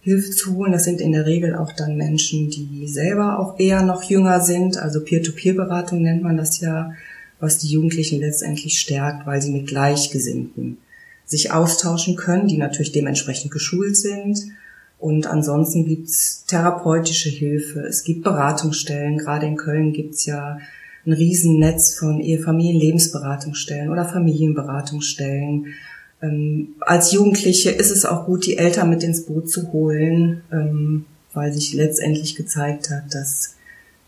Hilfe 0.00 0.30
zu 0.30 0.54
holen. 0.54 0.72
Das 0.72 0.84
sind 0.84 1.00
in 1.00 1.10
der 1.10 1.26
Regel 1.26 1.56
auch 1.56 1.72
dann 1.72 1.96
Menschen, 1.96 2.50
die 2.50 2.86
selber 2.86 3.40
auch 3.40 3.58
eher 3.58 3.82
noch 3.82 4.04
jünger 4.04 4.40
sind. 4.40 4.78
Also 4.78 5.02
Peer-to-Peer-Beratung 5.02 6.02
nennt 6.02 6.22
man 6.22 6.36
das 6.36 6.60
ja, 6.60 6.92
was 7.40 7.58
die 7.58 7.68
Jugendlichen 7.68 8.20
letztendlich 8.20 8.78
stärkt, 8.78 9.26
weil 9.26 9.42
sie 9.42 9.50
mit 9.50 9.66
Gleichgesinnten 9.66 10.78
sich 11.26 11.52
austauschen 11.52 12.16
können, 12.16 12.48
die 12.48 12.58
natürlich 12.58 12.92
dementsprechend 12.92 13.50
geschult 13.50 13.96
sind. 13.96 14.38
Und 14.98 15.26
ansonsten 15.26 15.84
gibt's 15.84 16.44
therapeutische 16.46 17.28
Hilfe, 17.28 17.80
es 17.80 18.04
gibt 18.04 18.24
Beratungsstellen, 18.24 19.18
gerade 19.18 19.46
in 19.46 19.56
Köln 19.56 19.92
gibt's 19.92 20.24
ja 20.24 20.58
ein 21.06 21.12
Riesennetz 21.12 21.98
von 21.98 22.20
Ehefamilien-Lebensberatungsstellen 22.20 23.90
oder 23.90 24.06
Familienberatungsstellen. 24.06 25.74
Ähm, 26.22 26.68
als 26.80 27.12
Jugendliche 27.12 27.70
ist 27.70 27.90
es 27.90 28.06
auch 28.06 28.24
gut, 28.24 28.46
die 28.46 28.56
Eltern 28.56 28.88
mit 28.88 29.02
ins 29.02 29.26
Boot 29.26 29.50
zu 29.50 29.72
holen, 29.72 30.42
ähm, 30.50 31.04
weil 31.34 31.52
sich 31.52 31.74
letztendlich 31.74 32.36
gezeigt 32.36 32.90
hat, 32.90 33.14
dass, 33.14 33.56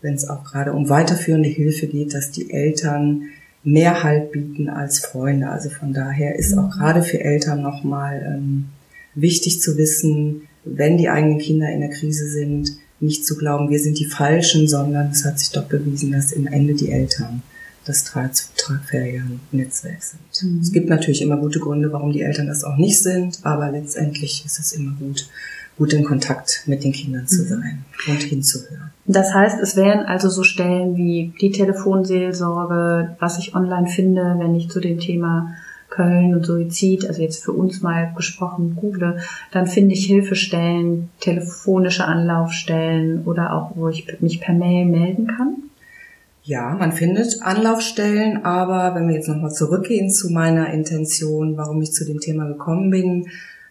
wenn 0.01 0.15
es 0.15 0.27
auch 0.27 0.43
gerade 0.43 0.73
um 0.73 0.89
weiterführende 0.89 1.49
Hilfe 1.49 1.87
geht, 1.87 2.13
dass 2.13 2.31
die 2.31 2.49
Eltern 2.49 3.23
mehr 3.63 4.03
Halt 4.03 4.31
bieten 4.31 4.69
als 4.69 4.99
Freunde. 4.99 5.49
Also 5.49 5.69
von 5.69 5.93
daher 5.93 6.37
ist 6.37 6.57
auch 6.57 6.67
mhm. 6.67 6.79
gerade 6.79 7.03
für 7.03 7.19
Eltern 7.19 7.61
nochmal 7.61 8.23
ähm, 8.25 8.65
wichtig 9.15 9.61
zu 9.61 9.77
wissen, 9.77 10.43
wenn 10.63 10.97
die 10.97 11.09
eigenen 11.09 11.39
Kinder 11.39 11.69
in 11.69 11.81
der 11.81 11.89
Krise 11.89 12.29
sind, 12.29 12.71
nicht 12.99 13.25
zu 13.25 13.37
glauben, 13.37 13.69
wir 13.69 13.79
sind 13.79 13.99
die 13.99 14.05
Falschen, 14.05 14.67
sondern 14.67 15.11
es 15.11 15.23
hat 15.23 15.39
sich 15.39 15.51
doch 15.51 15.65
bewiesen, 15.65 16.11
dass 16.11 16.31
im 16.31 16.47
Ende 16.47 16.73
die 16.73 16.89
Eltern 16.89 17.43
das 17.85 18.03
tragfähige 18.03 19.23
Netzwerk 19.51 20.03
sind. 20.03 20.51
Mhm. 20.51 20.61
Es 20.61 20.71
gibt 20.71 20.89
natürlich 20.89 21.21
immer 21.21 21.37
gute 21.37 21.59
Gründe, 21.59 21.91
warum 21.93 22.11
die 22.11 22.21
Eltern 22.21 22.47
das 22.47 22.63
auch 22.63 22.77
nicht 22.77 23.01
sind, 23.01 23.39
aber 23.43 23.71
letztendlich 23.71 24.43
ist 24.45 24.59
es 24.59 24.73
immer 24.73 24.95
gut, 24.99 25.29
gut 25.77 25.93
in 25.93 26.03
Kontakt 26.03 26.63
mit 26.65 26.83
den 26.83 26.91
Kindern 26.91 27.27
zu 27.27 27.43
mhm. 27.43 27.47
sein 27.47 27.85
mhm. 28.05 28.13
und 28.13 28.21
hinzuhören. 28.23 28.91
Das 29.05 29.33
heißt, 29.33 29.59
es 29.61 29.75
wären 29.75 30.05
also 30.05 30.29
so 30.29 30.43
Stellen 30.43 30.97
wie 30.97 31.33
die 31.39 31.51
Telefonseelsorge, 31.51 33.15
was 33.19 33.39
ich 33.39 33.55
online 33.55 33.87
finde, 33.87 34.35
wenn 34.37 34.55
ich 34.55 34.69
zu 34.69 34.79
dem 34.79 34.99
Thema 34.99 35.53
Köln 35.89 36.35
und 36.35 36.45
Suizid, 36.45 37.07
also 37.07 37.21
jetzt 37.21 37.43
für 37.43 37.53
uns 37.53 37.81
mal 37.81 38.11
gesprochen, 38.15 38.75
google, 38.75 39.19
dann 39.51 39.67
finde 39.67 39.93
ich 39.93 40.05
Hilfestellen, 40.05 41.09
telefonische 41.21 42.05
Anlaufstellen 42.05 43.23
oder 43.23 43.53
auch, 43.53 43.71
wo 43.75 43.87
ich 43.87 44.05
mich 44.19 44.41
per 44.41 44.53
Mail 44.53 44.85
melden 44.85 45.27
kann. 45.27 45.55
Ja, 46.43 46.75
man 46.79 46.91
findet 46.91 47.41
Anlaufstellen, 47.41 48.45
aber 48.45 48.95
wenn 48.95 49.07
wir 49.07 49.15
jetzt 49.15 49.27
nochmal 49.27 49.51
zurückgehen 49.51 50.09
zu 50.09 50.29
meiner 50.29 50.71
Intention, 50.71 51.57
warum 51.57 51.81
ich 51.81 51.93
zu 51.93 52.05
dem 52.05 52.19
Thema 52.19 52.45
gekommen 52.47 52.89
bin, 52.89 53.27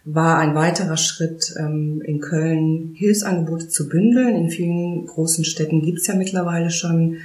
war 0.07 0.39
ein 0.39 0.55
weiterer 0.55 0.97
Schritt 0.97 1.53
ähm, 1.59 2.01
in 2.01 2.21
Köln 2.21 2.93
Hilfsangebote 2.95 3.69
zu 3.69 3.89
bündeln. 3.89 4.37
In 4.37 4.51
vielen 4.51 5.05
großen 5.05 5.45
Städten 5.45 5.83
gibt's 5.83 6.07
ja 6.07 6.15
mittlerweile 6.15 6.71
schon 6.71 7.19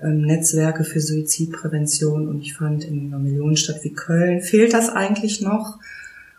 ähm, 0.00 0.22
Netzwerke 0.22 0.84
für 0.84 1.00
Suizidprävention 1.00 2.28
und 2.28 2.40
ich 2.40 2.54
fand 2.54 2.84
in 2.84 3.08
einer 3.08 3.18
Millionenstadt 3.18 3.82
wie 3.82 3.92
Köln 3.92 4.40
fehlt 4.40 4.72
das 4.72 4.88
eigentlich 4.88 5.40
noch. 5.40 5.80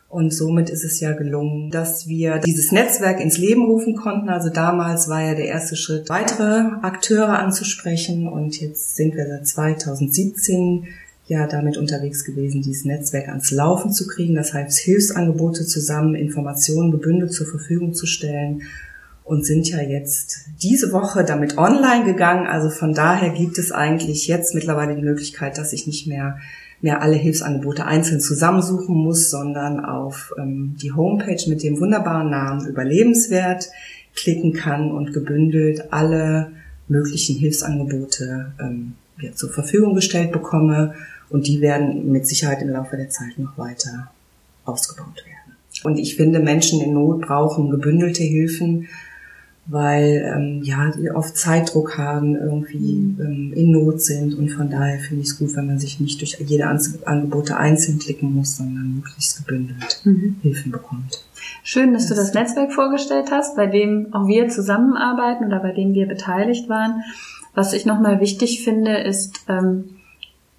Und 0.08 0.34
somit 0.34 0.70
ist 0.72 0.86
es 0.86 1.02
ja 1.02 1.12
gelungen, 1.12 1.70
dass 1.70 2.08
wir 2.08 2.40
dieses 2.40 2.72
Netzwerk 2.72 3.20
ins 3.20 3.38
Leben 3.38 3.66
rufen 3.66 3.96
konnten. 3.96 4.30
Also 4.30 4.50
damals 4.50 5.08
war 5.08 5.22
ja 5.22 5.36
der 5.36 5.46
erste 5.46 5.76
Schritt, 5.76 6.10
weitere 6.10 6.78
Akteure 6.82 7.38
anzusprechen. 7.38 8.28
Und 8.28 8.60
jetzt 8.60 8.96
sind 8.96 9.16
wir 9.16 9.28
seit 9.28 9.48
2017 9.48 10.88
ja 11.30 11.48
damit 11.48 11.78
unterwegs 11.78 12.26
gewesen, 12.26 12.62
dieses 12.62 12.86
Netzwerk 12.86 13.30
ans 13.30 13.52
Laufen 13.52 13.94
zu 13.94 14.08
kriegen. 14.08 14.36
Das 14.36 14.54
heißt, 14.54 14.80
Hilfsangebote 14.80 15.66
zusammen, 15.66 16.16
Informationen 16.16 16.92
gebündelt 16.92 17.32
zur 17.32 17.48
Verfügung 17.48 17.94
zu 17.94 18.06
stellen 18.06 18.64
und 19.24 19.46
sind 19.46 19.70
ja 19.70 19.80
jetzt 19.80 20.48
diese 20.62 20.92
Woche 20.92 21.24
damit 21.24 21.58
online 21.58 22.04
gegangen. 22.04 22.48
Also 22.48 22.70
von 22.70 22.94
daher 22.94 23.30
gibt 23.30 23.60
es 23.60 23.72
eigentlich 23.72 24.28
jetzt 24.28 24.56
mittlerweile 24.56 24.96
die 24.96 25.04
Möglichkeit, 25.04 25.58
dass 25.58 25.72
ich 25.72 25.88
nicht 25.88 26.08
mehr 26.08 26.40
mehr 26.82 27.02
alle 27.02 27.16
Hilfsangebote 27.16 27.86
einzeln 27.86 28.22
zusammensuchen 28.22 28.96
muss, 28.96 29.30
sondern 29.30 29.84
auf 29.84 30.34
ähm, 30.38 30.78
die 30.82 30.94
Homepage 30.94 31.50
mit 31.50 31.62
dem 31.62 31.80
wunderbaren 31.80 32.30
Namen 32.30 32.68
Überlebenswert 32.68 33.70
klicken 34.16 34.54
kann 34.54 34.92
und 34.92 35.14
gebündelt 35.14 35.92
alle 35.92 36.52
möglichen 36.88 37.36
Hilfsangebote 37.36 38.54
ähm, 38.62 38.94
ja, 39.22 39.34
zur 39.34 39.50
Verfügung 39.52 39.94
gestellt 39.94 40.32
bekomme. 40.32 40.96
Und 41.30 41.48
die 41.48 41.62
werden 41.62 42.12
mit 42.12 42.28
Sicherheit 42.28 42.62
im 42.62 42.70
Laufe 42.70 42.98
der 42.98 43.10
Zeit 43.10 43.38
noch 43.38 43.58
weiter 43.58 44.12
ausgebaut 44.66 45.24
werden. 45.26 45.58
Und 45.84 45.98
ich 45.98 46.16
finde, 46.16 46.40
Menschen 46.40 46.82
in 46.82 46.94
Not 46.94 47.22
brauchen 47.22 47.70
gebündelte 47.70 48.24
Hilfen, 48.24 48.88
weil 49.70 50.34
ähm, 50.36 50.62
ja 50.64 50.92
die 50.92 51.12
oft 51.12 51.38
Zeitdruck 51.38 51.98
haben, 51.98 52.36
irgendwie 52.36 53.16
ähm, 53.20 53.54
in 53.56 53.72
Not 53.72 54.02
sind 54.02 54.34
und 54.34 54.50
von 54.50 54.70
daher 54.70 54.98
finde 55.00 55.22
ich 55.22 55.30
es 55.30 55.38
gut, 55.38 55.56
wenn 55.56 55.68
man 55.68 55.78
sich 55.78 56.00
nicht 56.00 56.20
durch 56.22 56.38
jede 56.40 56.66
Angebote 56.66 57.56
einzeln 57.56 58.00
klicken 58.00 58.34
muss, 58.34 58.58
sondern 58.58 58.96
möglichst 58.96 59.38
gebündelt 59.38 60.02
mhm. 60.06 60.38
Hilfen 60.42 60.72
bekommt. 60.72 61.24
Schön, 61.64 61.94
dass 61.94 62.08
du 62.08 62.16
das 62.16 62.34
Netzwerk 62.34 62.74
vorgestellt 62.74 63.30
hast, 63.32 63.56
bei 63.56 63.68
dem 63.68 64.12
auch 64.12 64.28
wir 64.28 64.50
zusammenarbeiten 64.50 65.46
oder 65.46 65.60
bei 65.60 65.72
dem 65.72 65.94
wir 65.94 66.08
beteiligt 66.08 66.68
waren. 66.68 67.04
Was 67.54 67.74
ich 67.74 67.86
nochmal 67.86 68.20
wichtig 68.20 68.64
finde, 68.64 68.98
ist, 68.98 69.42
ähm, 69.48 69.99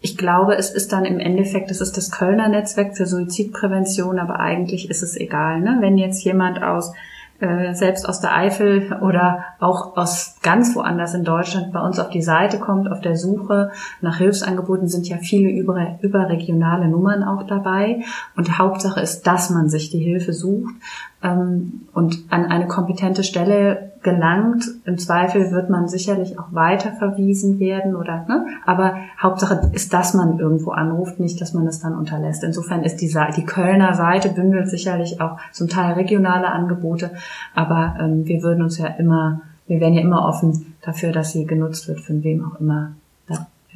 ich 0.00 0.16
glaube, 0.16 0.56
es 0.56 0.70
ist 0.70 0.92
dann 0.92 1.04
im 1.04 1.20
Endeffekt, 1.20 1.70
es 1.70 1.80
ist 1.80 1.96
das 1.96 2.10
Kölner 2.10 2.48
Netzwerk 2.48 2.96
für 2.96 3.06
Suizidprävention, 3.06 4.18
aber 4.18 4.40
eigentlich 4.40 4.88
ist 4.88 5.02
es 5.02 5.16
egal. 5.16 5.60
Ne? 5.60 5.78
Wenn 5.80 5.98
jetzt 5.98 6.24
jemand 6.24 6.62
aus 6.62 6.92
äh, 7.40 7.74
selbst 7.74 8.08
aus 8.08 8.20
der 8.20 8.34
Eifel 8.34 8.98
oder 9.00 9.44
auch 9.60 9.96
aus 9.96 10.36
ganz 10.42 10.74
woanders 10.74 11.14
in 11.14 11.24
Deutschland 11.24 11.72
bei 11.72 11.80
uns 11.80 11.98
auf 11.98 12.10
die 12.10 12.22
Seite 12.22 12.58
kommt, 12.58 12.90
auf 12.90 13.00
der 13.00 13.16
Suche 13.16 13.70
nach 14.00 14.18
Hilfsangeboten 14.18 14.88
sind 14.88 15.08
ja 15.08 15.16
viele 15.16 15.50
über, 15.50 15.98
überregionale 16.02 16.88
Nummern 16.88 17.22
auch 17.22 17.44
dabei. 17.44 18.02
Und 18.36 18.58
Hauptsache 18.58 19.00
ist, 19.00 19.26
dass 19.26 19.48
man 19.48 19.70
sich 19.70 19.90
die 19.90 20.00
Hilfe 20.00 20.32
sucht 20.34 20.74
ähm, 21.22 21.86
und 21.94 22.24
an 22.28 22.46
eine 22.46 22.66
kompetente 22.66 23.24
Stelle 23.24 23.89
gelangt. 24.02 24.64
Im 24.84 24.98
Zweifel 24.98 25.50
wird 25.50 25.70
man 25.70 25.88
sicherlich 25.88 26.38
auch 26.38 26.52
weiter 26.52 26.92
verwiesen 26.92 27.58
werden 27.58 27.96
oder, 27.96 28.24
ne? 28.28 28.46
Aber 28.66 28.96
Hauptsache 29.20 29.70
ist, 29.72 29.92
dass 29.92 30.14
man 30.14 30.38
irgendwo 30.38 30.70
anruft, 30.70 31.20
nicht, 31.20 31.40
dass 31.40 31.54
man 31.54 31.66
es 31.66 31.80
dann 31.80 31.96
unterlässt. 31.96 32.42
Insofern 32.44 32.82
ist 32.82 32.96
die, 32.96 33.14
die 33.36 33.44
Kölner 33.44 33.94
Seite 33.94 34.30
bündelt 34.30 34.68
sicherlich 34.68 35.20
auch 35.20 35.38
zum 35.52 35.68
Teil 35.68 35.94
regionale 35.94 36.50
Angebote, 36.50 37.10
aber 37.54 37.96
ähm, 38.00 38.26
wir 38.26 38.42
würden 38.42 38.62
uns 38.62 38.78
ja 38.78 38.86
immer, 38.86 39.42
wir 39.66 39.80
wären 39.80 39.94
ja 39.94 40.02
immer 40.02 40.26
offen 40.26 40.74
dafür, 40.82 41.12
dass 41.12 41.32
sie 41.32 41.44
genutzt 41.44 41.88
wird, 41.88 42.00
von 42.00 42.22
wem 42.22 42.44
auch 42.44 42.60
immer 42.60 42.92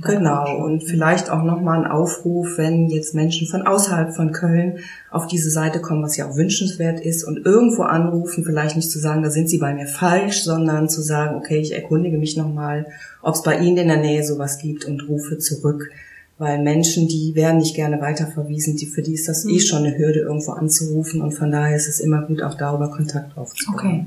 Genau, 0.00 0.64
und 0.64 0.82
vielleicht 0.82 1.30
auch 1.30 1.44
nochmal 1.44 1.84
ein 1.84 1.90
Aufruf, 1.90 2.58
wenn 2.58 2.88
jetzt 2.88 3.14
Menschen 3.14 3.46
von 3.46 3.62
außerhalb 3.62 4.12
von 4.12 4.32
Köln 4.32 4.80
auf 5.10 5.28
diese 5.28 5.50
Seite 5.50 5.80
kommen, 5.80 6.02
was 6.02 6.16
ja 6.16 6.28
auch 6.28 6.36
wünschenswert 6.36 6.98
ist, 6.98 7.22
und 7.22 7.46
irgendwo 7.46 7.82
anrufen, 7.82 8.44
vielleicht 8.44 8.74
nicht 8.74 8.90
zu 8.90 8.98
sagen, 8.98 9.22
da 9.22 9.30
sind 9.30 9.48
sie 9.48 9.58
bei 9.58 9.72
mir 9.72 9.86
falsch, 9.86 10.42
sondern 10.42 10.88
zu 10.88 11.00
sagen, 11.00 11.36
okay, 11.36 11.58
ich 11.58 11.72
erkundige 11.74 12.18
mich 12.18 12.36
nochmal, 12.36 12.86
ob 13.22 13.36
es 13.36 13.42
bei 13.42 13.58
Ihnen 13.58 13.76
in 13.76 13.88
der 13.88 13.98
Nähe 13.98 14.24
sowas 14.24 14.58
gibt 14.58 14.84
und 14.84 15.08
rufe 15.08 15.38
zurück. 15.38 15.90
Weil 16.38 16.60
Menschen, 16.60 17.06
die 17.06 17.36
werden 17.36 17.58
nicht 17.58 17.76
gerne 17.76 18.00
weiterverwiesen, 18.00 18.76
die, 18.76 18.86
für 18.86 19.02
die 19.02 19.14
ist 19.14 19.28
das 19.28 19.44
eh 19.44 19.48
mhm. 19.48 19.54
eh 19.54 19.60
schon 19.60 19.84
eine 19.84 19.96
Hürde, 19.96 20.20
irgendwo 20.20 20.52
anzurufen 20.52 21.20
und 21.20 21.32
von 21.32 21.52
daher 21.52 21.76
ist 21.76 21.88
es 21.88 22.00
immer 22.00 22.22
gut, 22.22 22.42
auch 22.42 22.54
darüber 22.54 22.90
Kontakt 22.90 23.38
aufzubauen. 23.38 23.74
Okay. 23.76 24.06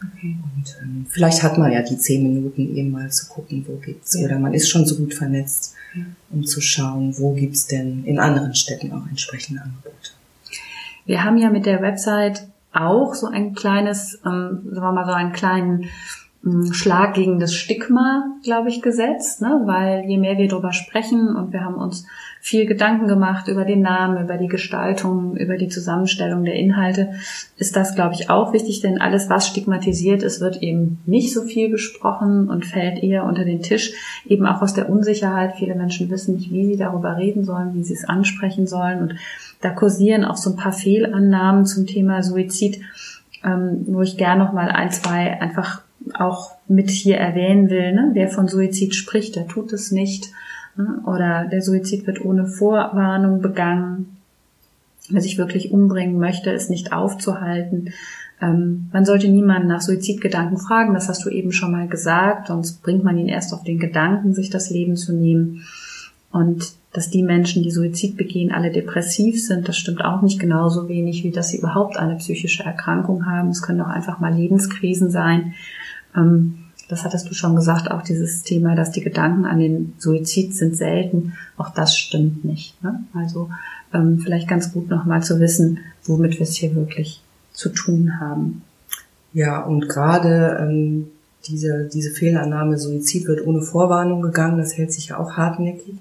Okay. 0.00 0.36
Und 0.42 0.76
ähm, 0.80 1.06
vielleicht 1.08 1.42
hat 1.42 1.58
man 1.58 1.72
ja 1.72 1.82
die 1.82 1.98
zehn 1.98 2.22
Minuten 2.22 2.76
eben 2.76 2.92
mal 2.92 3.10
zu 3.10 3.28
gucken, 3.28 3.64
wo 3.66 3.76
gibt's 3.76 4.14
ja. 4.14 4.26
oder 4.26 4.38
man 4.38 4.54
ist 4.54 4.68
schon 4.68 4.86
so 4.86 4.96
gut 4.96 5.14
vernetzt, 5.14 5.74
ja. 5.94 6.04
um 6.30 6.44
zu 6.44 6.60
schauen, 6.60 7.18
wo 7.18 7.34
gibt's 7.34 7.66
denn 7.66 8.04
in 8.04 8.20
anderen 8.20 8.54
Städten 8.54 8.92
auch 8.92 9.06
entsprechende 9.08 9.62
Angebote. 9.62 10.10
Wir 11.04 11.24
haben 11.24 11.38
ja 11.38 11.50
mit 11.50 11.66
der 11.66 11.82
Website 11.82 12.46
auch 12.72 13.14
so 13.14 13.26
ein 13.26 13.54
kleines, 13.54 14.20
ähm, 14.24 14.62
sagen 14.70 14.86
wir 14.86 14.92
mal 14.92 15.06
so 15.06 15.12
einen 15.12 15.32
kleinen 15.32 15.86
Schlag 16.70 17.14
gegen 17.14 17.40
das 17.40 17.52
Stigma, 17.52 18.36
glaube 18.44 18.68
ich, 18.68 18.80
gesetzt, 18.80 19.42
ne? 19.42 19.62
weil 19.64 20.04
je 20.06 20.18
mehr 20.18 20.38
wir 20.38 20.48
darüber 20.48 20.72
sprechen 20.72 21.34
und 21.34 21.52
wir 21.52 21.64
haben 21.64 21.74
uns 21.74 22.06
viel 22.40 22.64
Gedanken 22.64 23.08
gemacht 23.08 23.48
über 23.48 23.64
den 23.64 23.82
Namen, 23.82 24.22
über 24.22 24.36
die 24.36 24.46
Gestaltung, 24.46 25.36
über 25.36 25.56
die 25.56 25.68
Zusammenstellung 25.68 26.44
der 26.44 26.54
Inhalte, 26.54 27.10
ist 27.56 27.74
das, 27.74 27.96
glaube 27.96 28.14
ich, 28.14 28.30
auch 28.30 28.52
wichtig, 28.52 28.80
denn 28.80 29.00
alles, 29.00 29.28
was 29.28 29.48
stigmatisiert 29.48 30.22
ist, 30.22 30.40
wird 30.40 30.62
eben 30.62 31.00
nicht 31.06 31.34
so 31.34 31.42
viel 31.42 31.70
besprochen 31.70 32.48
und 32.48 32.64
fällt 32.64 33.02
eher 33.02 33.24
unter 33.24 33.44
den 33.44 33.60
Tisch, 33.60 33.92
eben 34.24 34.46
auch 34.46 34.62
aus 34.62 34.74
der 34.74 34.88
Unsicherheit. 34.88 35.56
Viele 35.56 35.74
Menschen 35.74 36.08
wissen 36.08 36.36
nicht, 36.36 36.52
wie 36.52 36.66
sie 36.66 36.76
darüber 36.76 37.16
reden 37.16 37.44
sollen, 37.44 37.74
wie 37.74 37.82
sie 37.82 37.94
es 37.94 38.08
ansprechen 38.08 38.68
sollen 38.68 39.02
und 39.02 39.14
da 39.60 39.70
kursieren 39.70 40.24
auch 40.24 40.36
so 40.36 40.50
ein 40.50 40.56
paar 40.56 40.72
Fehlannahmen 40.72 41.66
zum 41.66 41.86
Thema 41.86 42.22
Suizid, 42.22 42.80
ähm, 43.44 43.82
wo 43.86 44.02
ich 44.02 44.16
gerne 44.16 44.44
noch 44.44 44.52
mal 44.52 44.70
ein, 44.70 44.92
zwei 44.92 45.40
einfach 45.40 45.82
auch 46.14 46.52
mit 46.66 46.90
hier 46.90 47.16
erwähnen 47.16 47.70
will. 47.70 47.92
Ne? 47.92 48.10
Wer 48.14 48.28
von 48.28 48.48
Suizid 48.48 48.94
spricht, 48.94 49.36
der 49.36 49.46
tut 49.46 49.72
es 49.72 49.90
nicht. 49.90 50.30
Ne? 50.76 51.00
Oder 51.06 51.46
der 51.46 51.62
Suizid 51.62 52.06
wird 52.06 52.24
ohne 52.24 52.46
Vorwarnung 52.46 53.40
begangen. 53.40 54.16
Wer 55.10 55.20
sich 55.20 55.38
wirklich 55.38 55.72
umbringen 55.72 56.18
möchte, 56.18 56.50
ist 56.50 56.70
nicht 56.70 56.92
aufzuhalten. 56.92 57.92
Ähm, 58.40 58.88
man 58.92 59.04
sollte 59.04 59.28
niemanden 59.28 59.68
nach 59.68 59.80
Suizidgedanken 59.80 60.58
fragen, 60.58 60.94
das 60.94 61.08
hast 61.08 61.24
du 61.24 61.30
eben 61.30 61.50
schon 61.52 61.72
mal 61.72 61.88
gesagt, 61.88 62.48
sonst 62.48 62.82
bringt 62.82 63.04
man 63.04 63.18
ihn 63.18 63.28
erst 63.28 63.52
auf 63.52 63.64
den 63.64 63.78
Gedanken, 63.78 64.34
sich 64.34 64.50
das 64.50 64.70
Leben 64.70 64.96
zu 64.96 65.12
nehmen. 65.12 65.64
Und 66.30 66.72
dass 66.92 67.10
die 67.10 67.22
Menschen, 67.22 67.62
die 67.62 67.70
Suizid 67.70 68.16
begehen, 68.16 68.52
alle 68.52 68.70
depressiv 68.70 69.44
sind, 69.44 69.68
das 69.68 69.76
stimmt 69.76 70.04
auch 70.04 70.22
nicht 70.22 70.40
genauso 70.40 70.88
wenig, 70.88 71.24
wie 71.24 71.30
dass 71.30 71.50
sie 71.50 71.58
überhaupt 71.58 71.96
eine 71.96 72.16
psychische 72.16 72.64
Erkrankung 72.64 73.26
haben. 73.26 73.50
Es 73.50 73.62
können 73.62 73.80
auch 73.80 73.88
einfach 73.88 74.20
mal 74.20 74.34
Lebenskrisen 74.34 75.10
sein. 75.10 75.54
Ähm, 76.16 76.58
das 76.88 77.04
hattest 77.04 77.28
du 77.28 77.34
schon 77.34 77.54
gesagt, 77.54 77.90
auch 77.90 78.02
dieses 78.02 78.42
Thema, 78.42 78.74
dass 78.74 78.90
die 78.90 79.02
Gedanken 79.02 79.44
an 79.44 79.58
den 79.58 79.92
Suizid 79.98 80.54
sind 80.54 80.74
selten, 80.74 81.34
auch 81.56 81.70
das 81.70 81.96
stimmt 81.96 82.44
nicht. 82.44 82.82
Ne? 82.82 83.04
Also 83.12 83.50
ähm, 83.92 84.20
vielleicht 84.20 84.48
ganz 84.48 84.72
gut 84.72 84.88
nochmal 84.88 85.22
zu 85.22 85.38
wissen, 85.38 85.80
womit 86.04 86.38
wir 86.38 86.42
es 86.42 86.54
hier 86.54 86.74
wirklich 86.74 87.22
zu 87.52 87.68
tun 87.68 88.20
haben. 88.20 88.62
Ja, 89.34 89.60
und 89.62 89.88
gerade 89.88 90.58
ähm, 90.60 91.08
diese, 91.46 91.88
diese 91.92 92.10
Fehlannahme, 92.10 92.78
Suizid 92.78 93.26
wird 93.26 93.46
ohne 93.46 93.60
Vorwarnung 93.60 94.22
gegangen, 94.22 94.58
das 94.58 94.76
hält 94.76 94.92
sich 94.92 95.08
ja 95.08 95.18
auch 95.18 95.32
hartnäckig, 95.32 95.96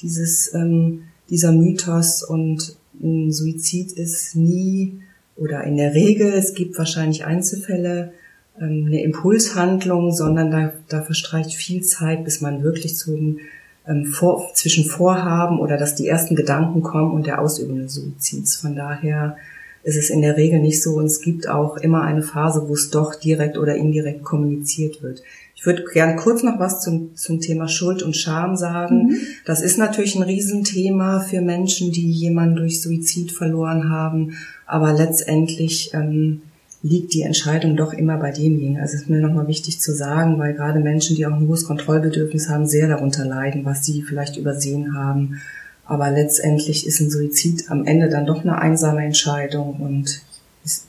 dieses, 0.00 0.54
ähm, 0.54 1.02
dieser 1.28 1.52
Mythos 1.52 2.22
und 2.22 2.76
Suizid 3.02 3.92
ist 3.92 4.36
nie 4.36 5.00
oder 5.36 5.64
in 5.64 5.76
der 5.76 5.94
Regel, 5.94 6.32
es 6.32 6.54
gibt 6.54 6.76
wahrscheinlich 6.76 7.24
Einzelfälle, 7.24 8.12
ähm, 8.58 8.86
eine 8.86 9.02
Impulshandlung, 9.02 10.12
sondern 10.12 10.50
da, 10.50 10.72
da 10.88 11.02
verstreicht 11.02 11.54
viel 11.54 11.82
Zeit, 11.82 12.24
bis 12.24 12.40
man 12.40 12.62
wirklich 12.62 12.96
zum 12.96 13.38
ähm, 13.86 14.06
vor, 14.06 14.50
zwischen 14.54 14.84
Vorhaben 14.84 15.58
oder 15.58 15.76
dass 15.76 15.94
die 15.94 16.08
ersten 16.08 16.36
Gedanken 16.36 16.82
kommen 16.82 17.12
und 17.12 17.26
der 17.26 17.40
Ausübung 17.40 17.78
des 17.78 17.94
Suizids. 17.94 18.56
Von 18.56 18.76
daher 18.76 19.36
ist 19.82 19.96
es 19.96 20.10
in 20.10 20.20
der 20.20 20.36
Regel 20.36 20.60
nicht 20.60 20.82
so 20.82 20.96
und 20.96 21.06
es 21.06 21.20
gibt 21.20 21.48
auch 21.48 21.76
immer 21.78 22.02
eine 22.02 22.22
Phase, 22.22 22.68
wo 22.68 22.74
es 22.74 22.90
doch 22.90 23.14
direkt 23.14 23.56
oder 23.56 23.74
indirekt 23.76 24.22
kommuniziert 24.22 25.02
wird. 25.02 25.22
Ich 25.54 25.66
würde 25.66 25.84
gerne 25.92 26.16
kurz 26.16 26.42
noch 26.42 26.58
was 26.58 26.80
zum, 26.80 27.16
zum 27.16 27.40
Thema 27.40 27.68
Schuld 27.68 28.02
und 28.02 28.16
Scham 28.16 28.56
sagen. 28.56 29.08
Mhm. 29.08 29.16
Das 29.44 29.60
ist 29.60 29.76
natürlich 29.76 30.16
ein 30.16 30.22
Riesenthema 30.22 31.20
für 31.20 31.40
Menschen, 31.40 31.92
die 31.92 32.10
jemanden 32.10 32.56
durch 32.56 32.80
Suizid 32.82 33.32
verloren 33.32 33.90
haben, 33.90 34.36
aber 34.66 34.92
letztendlich 34.92 35.90
ähm, 35.92 36.42
liegt 36.82 37.12
die 37.12 37.22
Entscheidung 37.22 37.76
doch 37.76 37.92
immer 37.92 38.16
bei 38.16 38.30
demjenigen. 38.30 38.78
Also 38.78 38.96
es 38.96 39.02
ist 39.02 39.10
mir 39.10 39.20
nochmal 39.20 39.48
wichtig 39.48 39.80
zu 39.80 39.94
sagen, 39.94 40.38
weil 40.38 40.54
gerade 40.54 40.80
Menschen, 40.80 41.16
die 41.16 41.26
auch 41.26 41.32
ein 41.32 41.46
hohes 41.46 41.64
Kontrollbedürfnis 41.64 42.48
haben, 42.48 42.66
sehr 42.66 42.88
darunter 42.88 43.24
leiden, 43.24 43.64
was 43.64 43.84
sie 43.84 44.02
vielleicht 44.02 44.36
übersehen 44.36 44.94
haben. 44.94 45.42
Aber 45.84 46.10
letztendlich 46.10 46.86
ist 46.86 47.00
ein 47.00 47.10
Suizid 47.10 47.70
am 47.70 47.84
Ende 47.84 48.08
dann 48.08 48.26
doch 48.26 48.42
eine 48.42 48.58
einsame 48.58 49.04
Entscheidung 49.04 49.74
und 49.80 50.22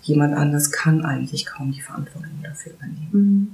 jemand 0.03 0.35
anders 0.35 0.71
kann 0.71 1.03
eigentlich 1.03 1.45
kaum 1.45 1.71
die 1.71 1.81
Verantwortung 1.81 2.39
dafür 2.43 2.73
übernehmen. 2.73 3.09
Mhm. 3.11 3.53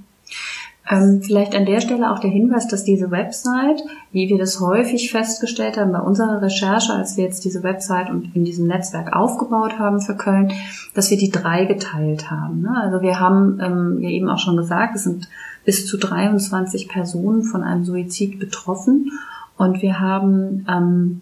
Ähm, 0.89 1.21
vielleicht 1.21 1.54
an 1.54 1.65
der 1.65 1.82
Stelle 1.82 2.12
auch 2.12 2.19
der 2.19 2.30
Hinweis, 2.30 2.67
dass 2.67 2.86
diese 2.86 3.12
Website, 3.12 3.84
wie 4.12 4.30
wir 4.30 4.38
das 4.38 4.62
häufig 4.62 5.12
festgestellt 5.12 5.78
haben 5.78 5.91
bei 5.91 6.00
unserer 6.00 6.41
Recherche, 6.41 6.93
als 6.93 7.17
wir 7.17 7.26
jetzt 7.26 7.43
diese 7.43 7.62
Website 7.63 8.10
und 8.10 8.34
in 8.36 8.45
diesem 8.45 8.67
Netzwerk 8.67 9.13
aufgebaut 9.13 9.80
haben 9.80 10.00
für 10.00 10.15
Köln, 10.15 10.54
dass 10.93 11.12
wir 11.12 11.17
die 11.17 11.32
drei 11.32 11.65
geteilt 11.65 12.32
haben. 12.32 12.62
Ne? 12.62 12.73
Also 12.82 13.02
wir 13.02 13.19
haben 13.19 13.60
ähm, 13.62 14.02
ja 14.02 14.10
eben 14.10 14.30
auch 14.30 14.39
schon 14.39 14.56
gesagt, 14.56 14.95
es 14.95 15.04
sind 15.04 15.28
bis 15.65 15.86
zu 15.86 15.97
23 15.97 16.88
Personen 16.88 17.43
von 17.43 17.63
einem 17.63 17.84
Suizid 17.84 18.39
betroffen 18.39 19.12
und 19.58 19.82
wir 19.82 20.00
haben 20.00 20.65
ähm, 20.69 21.21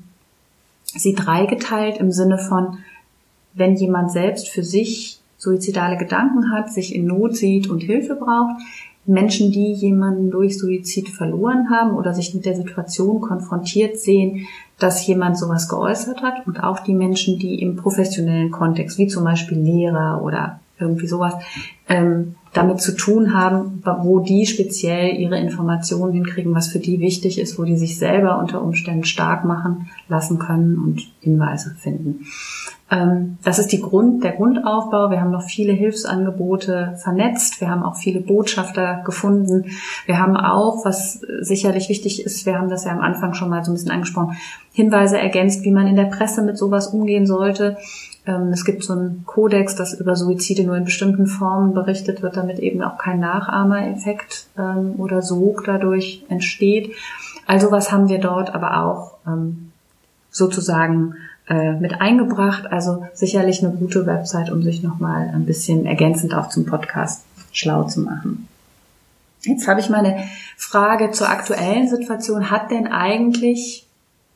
sie 0.84 1.16
drei 1.16 1.48
geteilt 1.48 1.98
im 1.98 2.12
Sinne 2.12 2.38
von, 2.38 2.78
wenn 3.56 3.76
jemand 3.76 4.12
selbst 4.12 4.50
für 4.50 4.64
sich 4.64 5.20
suizidale 5.38 5.98
Gedanken 5.98 6.52
hat, 6.52 6.72
sich 6.72 6.94
in 6.94 7.08
Not 7.08 7.36
sieht 7.36 7.68
und 7.70 7.82
Hilfe 7.82 8.16
braucht. 8.16 8.62
Menschen, 9.06 9.52
die 9.52 9.74
jemanden 9.74 10.32
durch 10.32 10.58
Suizid 10.58 11.10
verloren 11.10 11.70
haben 11.70 11.96
oder 11.96 12.14
sich 12.14 12.34
mit 12.34 12.46
der 12.46 12.56
Situation 12.56 13.22
konfrontiert 13.22 14.00
sehen, 14.00 14.48
dass 14.80 15.06
jemand 15.06 15.38
sowas 15.38 15.70
geäußert 15.70 16.22
hat 16.22 16.46
und 16.48 16.64
auch 16.64 16.80
die 16.80 16.94
Menschen, 16.94 17.40
die 17.40 17.62
im 17.62 17.76
professionellen 17.76 18.52
Kontext, 18.52 18.98
wie 18.98 19.08
zum 19.08 19.24
Beispiel 19.24 19.60
Lehrer 19.60 20.22
oder 20.24 20.60
irgendwie 20.80 21.08
sowas, 21.08 21.34
ähm, 21.88 22.36
damit 22.52 22.82
zu 22.82 22.96
tun 22.96 23.34
haben, 23.34 23.84
wo 24.02 24.20
die 24.20 24.46
speziell 24.46 25.18
ihre 25.18 25.38
Informationen 25.38 26.14
hinkriegen, 26.14 26.54
was 26.54 26.70
für 26.70 26.80
die 26.80 27.00
wichtig 27.00 27.40
ist, 27.40 27.60
wo 27.60 27.64
die 27.64 27.78
sich 27.78 27.98
selber 27.98 28.40
unter 28.40 28.62
Umständen 28.62 29.04
stark 29.04 29.46
machen 29.46 29.90
lassen 30.08 30.40
können 30.40 30.78
und 30.78 31.02
Hinweise 31.22 31.76
finden. 31.80 32.26
Ähm, 32.92 33.38
das 33.44 33.58
ist 33.58 33.72
die 33.72 33.82
Grund, 33.82 34.24
der 34.24 34.34
Grundaufbau. 34.34 35.10
Wir 35.10 35.20
haben 35.20 35.32
noch 35.32 35.44
viele 35.44 35.74
Hilfsangebote 35.74 36.98
vernetzt. 37.02 37.60
Wir 37.60 37.70
haben 37.70 37.84
auch 37.84 37.96
viele 37.96 38.22
Botschafter 38.22 39.02
gefunden. 39.04 39.66
Wir 40.06 40.20
haben 40.20 40.38
auch, 40.38 40.86
was 40.86 41.22
sicherlich 41.42 41.90
wichtig 41.90 42.24
ist, 42.24 42.46
wir 42.46 42.58
haben 42.58 42.70
das 42.70 42.86
ja 42.86 42.92
am 42.92 43.02
Anfang 43.02 43.34
schon 43.34 43.50
mal 43.50 43.64
so 43.64 43.72
ein 43.72 43.76
bisschen 43.76 43.92
angesprochen, 43.92 44.38
Hinweise 44.72 45.18
ergänzt, 45.18 45.64
wie 45.64 45.72
man 45.72 45.88
in 45.88 45.96
der 45.96 46.06
Presse 46.06 46.44
mit 46.44 46.58
sowas 46.58 46.88
umgehen 46.88 47.26
sollte. 47.26 47.78
Ähm, 48.28 48.50
es 48.50 48.66
gibt 48.66 48.84
so 48.84 48.94
einen 48.94 49.24
Kodex, 49.26 49.76
dass 49.76 50.00
über 50.00 50.16
Suizide 50.16 50.64
nur 50.64 50.78
in 50.78 50.86
bestimmten 50.86 51.26
Formen 51.26 51.74
berichtet 51.74 52.22
wird, 52.22 52.38
damit 52.38 52.60
eben 52.60 52.84
auch 52.84 53.00
kein 53.00 53.20
Nachahmereffekt 53.20 54.48
ähm, 54.60 54.96
oder 55.00 55.24
Sog 55.24 55.64
dadurch 55.66 56.24
entsteht. 56.30 56.92
Also 57.48 57.72
was 57.72 57.92
haben 57.92 58.10
wir 58.10 58.20
dort 58.20 58.54
aber 58.56 58.84
auch 58.84 59.16
sozusagen 60.32 61.16
äh, 61.48 61.74
mit 61.74 62.02
eingebracht. 62.02 62.66
Also 62.72 63.06
sicherlich 63.14 63.64
eine 63.64 63.76
gute 63.76 64.06
Website, 64.06 64.52
um 64.52 64.64
sich 64.64 64.84
nochmal 64.84 65.32
ein 65.34 65.46
bisschen 65.46 65.86
ergänzend 65.86 66.34
auch 66.34 66.50
zum 66.50 66.66
Podcast 66.66 67.24
schlau 67.52 67.84
zu 67.84 68.02
machen. 68.02 68.48
Jetzt 69.42 69.68
habe 69.68 69.80
ich 69.80 69.90
mal 69.90 70.04
eine 70.04 70.24
Frage 70.58 71.12
zur 71.12 71.30
aktuellen 71.30 71.88
Situation. 71.88 72.50
Hat 72.50 72.72
denn 72.72 72.88
eigentlich 72.88 73.86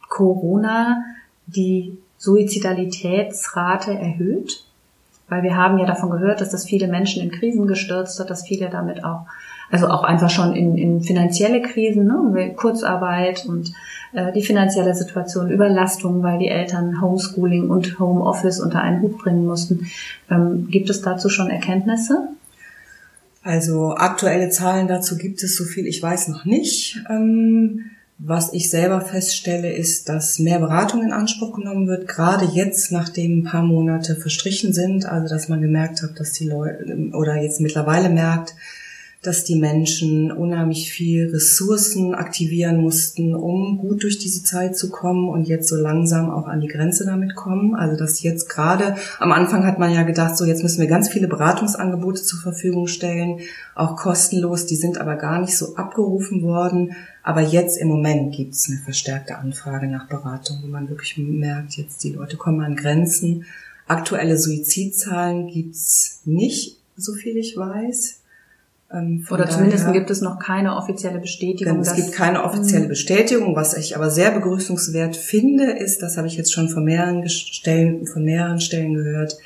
Corona 0.07 1.03
die 1.47 1.97
Suizidalitätsrate 2.17 3.97
erhöht? 3.97 4.65
Weil 5.29 5.43
wir 5.43 5.55
haben 5.55 5.77
ja 5.77 5.85
davon 5.85 6.09
gehört, 6.09 6.41
dass 6.41 6.49
das 6.49 6.65
viele 6.65 6.87
Menschen 6.87 7.21
in 7.23 7.31
Krisen 7.31 7.67
gestürzt 7.67 8.19
hat, 8.19 8.29
dass 8.29 8.47
viele 8.47 8.69
damit 8.69 9.03
auch, 9.03 9.25
also 9.71 9.87
auch 9.87 10.03
einfach 10.03 10.29
schon 10.29 10.55
in, 10.55 10.77
in 10.77 11.01
finanzielle 11.01 11.61
Krisen, 11.61 12.07
ne, 12.07 12.53
Kurzarbeit 12.55 13.45
und 13.45 13.71
äh, 14.13 14.31
die 14.33 14.43
finanzielle 14.43 14.95
Situation, 14.95 15.51
Überlastung, 15.51 16.23
weil 16.23 16.39
die 16.39 16.47
Eltern 16.47 17.01
Homeschooling 17.01 17.69
und 17.69 17.99
Homeoffice 17.99 18.59
unter 18.59 18.81
einen 18.81 19.01
Hut 19.01 19.19
bringen 19.19 19.45
mussten. 19.45 19.87
Ähm, 20.31 20.67
gibt 20.69 20.89
es 20.89 21.01
dazu 21.01 21.29
schon 21.29 21.49
Erkenntnisse? 21.49 22.29
Also 23.43 23.95
aktuelle 23.95 24.49
Zahlen 24.49 24.87
dazu 24.87 25.17
gibt 25.17 25.43
es, 25.43 25.55
so 25.55 25.63
viel 25.63 25.85
ich 25.85 26.01
weiß, 26.01 26.27
noch 26.27 26.45
nicht. 26.45 27.01
Ähm, 27.09 27.91
was 28.21 28.51
ich 28.51 28.69
selber 28.69 28.99
feststelle, 28.99 29.71
ist, 29.71 30.09
dass 30.09 30.39
mehr 30.39 30.59
Beratung 30.59 31.03
in 31.03 31.13
Anspruch 31.13 31.53
genommen 31.55 31.87
wird, 31.87 32.05
gerade 32.05 32.45
jetzt, 32.45 32.91
nachdem 32.91 33.39
ein 33.39 33.43
paar 33.45 33.63
Monate 33.63 34.17
verstrichen 34.17 34.73
sind, 34.73 35.05
also 35.05 35.33
dass 35.33 35.47
man 35.47 35.61
gemerkt 35.61 36.03
hat, 36.03 36.19
dass 36.19 36.33
die 36.33 36.47
Leute 36.47 37.09
oder 37.13 37.41
jetzt 37.41 37.61
mittlerweile 37.61 38.09
merkt, 38.09 38.55
dass 39.21 39.43
die 39.43 39.57
Menschen 39.57 40.31
unheimlich 40.31 40.93
viel 40.93 41.29
Ressourcen 41.29 42.15
aktivieren 42.15 42.77
mussten, 42.77 43.35
um 43.35 43.77
gut 43.77 44.03
durch 44.03 44.17
diese 44.17 44.43
Zeit 44.43 44.77
zu 44.77 44.89
kommen 44.89 45.27
und 45.27 45.45
jetzt 45.45 45.67
so 45.67 45.75
langsam 45.75 46.29
auch 46.29 46.47
an 46.47 46.61
die 46.61 46.69
Grenze 46.69 47.05
damit 47.05 47.35
kommen. 47.35 47.75
Also 47.75 47.97
dass 47.97 48.23
jetzt 48.23 48.47
gerade 48.47 48.95
am 49.19 49.33
Anfang 49.33 49.65
hat 49.65 49.77
man 49.77 49.93
ja 49.93 50.03
gedacht, 50.03 50.37
so 50.37 50.45
jetzt 50.45 50.63
müssen 50.63 50.79
wir 50.79 50.87
ganz 50.87 51.09
viele 51.09 51.27
Beratungsangebote 51.27 52.23
zur 52.23 52.39
Verfügung 52.39 52.87
stellen, 52.87 53.41
auch 53.75 53.97
kostenlos, 53.97 54.67
die 54.67 54.77
sind 54.77 54.99
aber 54.99 55.17
gar 55.17 55.41
nicht 55.41 55.57
so 55.57 55.75
abgerufen 55.75 56.41
worden. 56.41 56.95
Aber 57.21 57.41
jetzt 57.41 57.77
im 57.77 57.89
Moment 57.89 58.33
gibt 58.33 58.53
es 58.53 58.69
eine 58.69 58.79
verstärkte 58.79 59.37
Anfrage 59.37 59.87
nach 59.87 60.07
Beratung, 60.07 60.59
wo 60.63 60.67
man 60.67 60.89
wirklich 60.89 61.17
merkt, 61.17 61.73
jetzt 61.73 62.05
die 62.05 62.13
Leute 62.13 62.37
kommen 62.37 62.61
an 62.61 62.77
Grenzen. 62.77 63.45
Aktuelle 63.85 64.37
Suizidzahlen 64.37 65.47
gibt's 65.47 66.21
nicht, 66.23 66.77
so 66.95 67.13
viel 67.13 67.35
ich 67.35 67.57
weiß. 67.57 68.18
Ähm, 68.91 69.25
Oder 69.29 69.47
zumindest 69.49 69.83
daher, 69.83 69.93
gibt 69.93 70.09
es 70.09 70.21
noch 70.21 70.39
keine 70.39 70.75
offizielle 70.75 71.19
Bestätigung. 71.19 71.79
Es 71.79 71.93
gibt 71.93 72.11
keine 72.11 72.43
offizielle 72.43 72.83
hm. 72.83 72.89
Bestätigung. 72.89 73.55
Was 73.55 73.75
ich 73.75 73.95
aber 73.95 74.09
sehr 74.09 74.31
begrüßungswert 74.31 75.15
finde, 75.15 75.71
ist, 75.71 76.01
das 76.01 76.17
habe 76.17 76.27
ich 76.27 76.35
jetzt 76.35 76.53
schon 76.53 76.69
von 76.69 76.83
mehreren 76.83 77.27
Stellen, 77.29 78.07
von 78.07 78.23
mehreren 78.23 78.59
Stellen 78.59 78.95
gehört, 78.95 79.37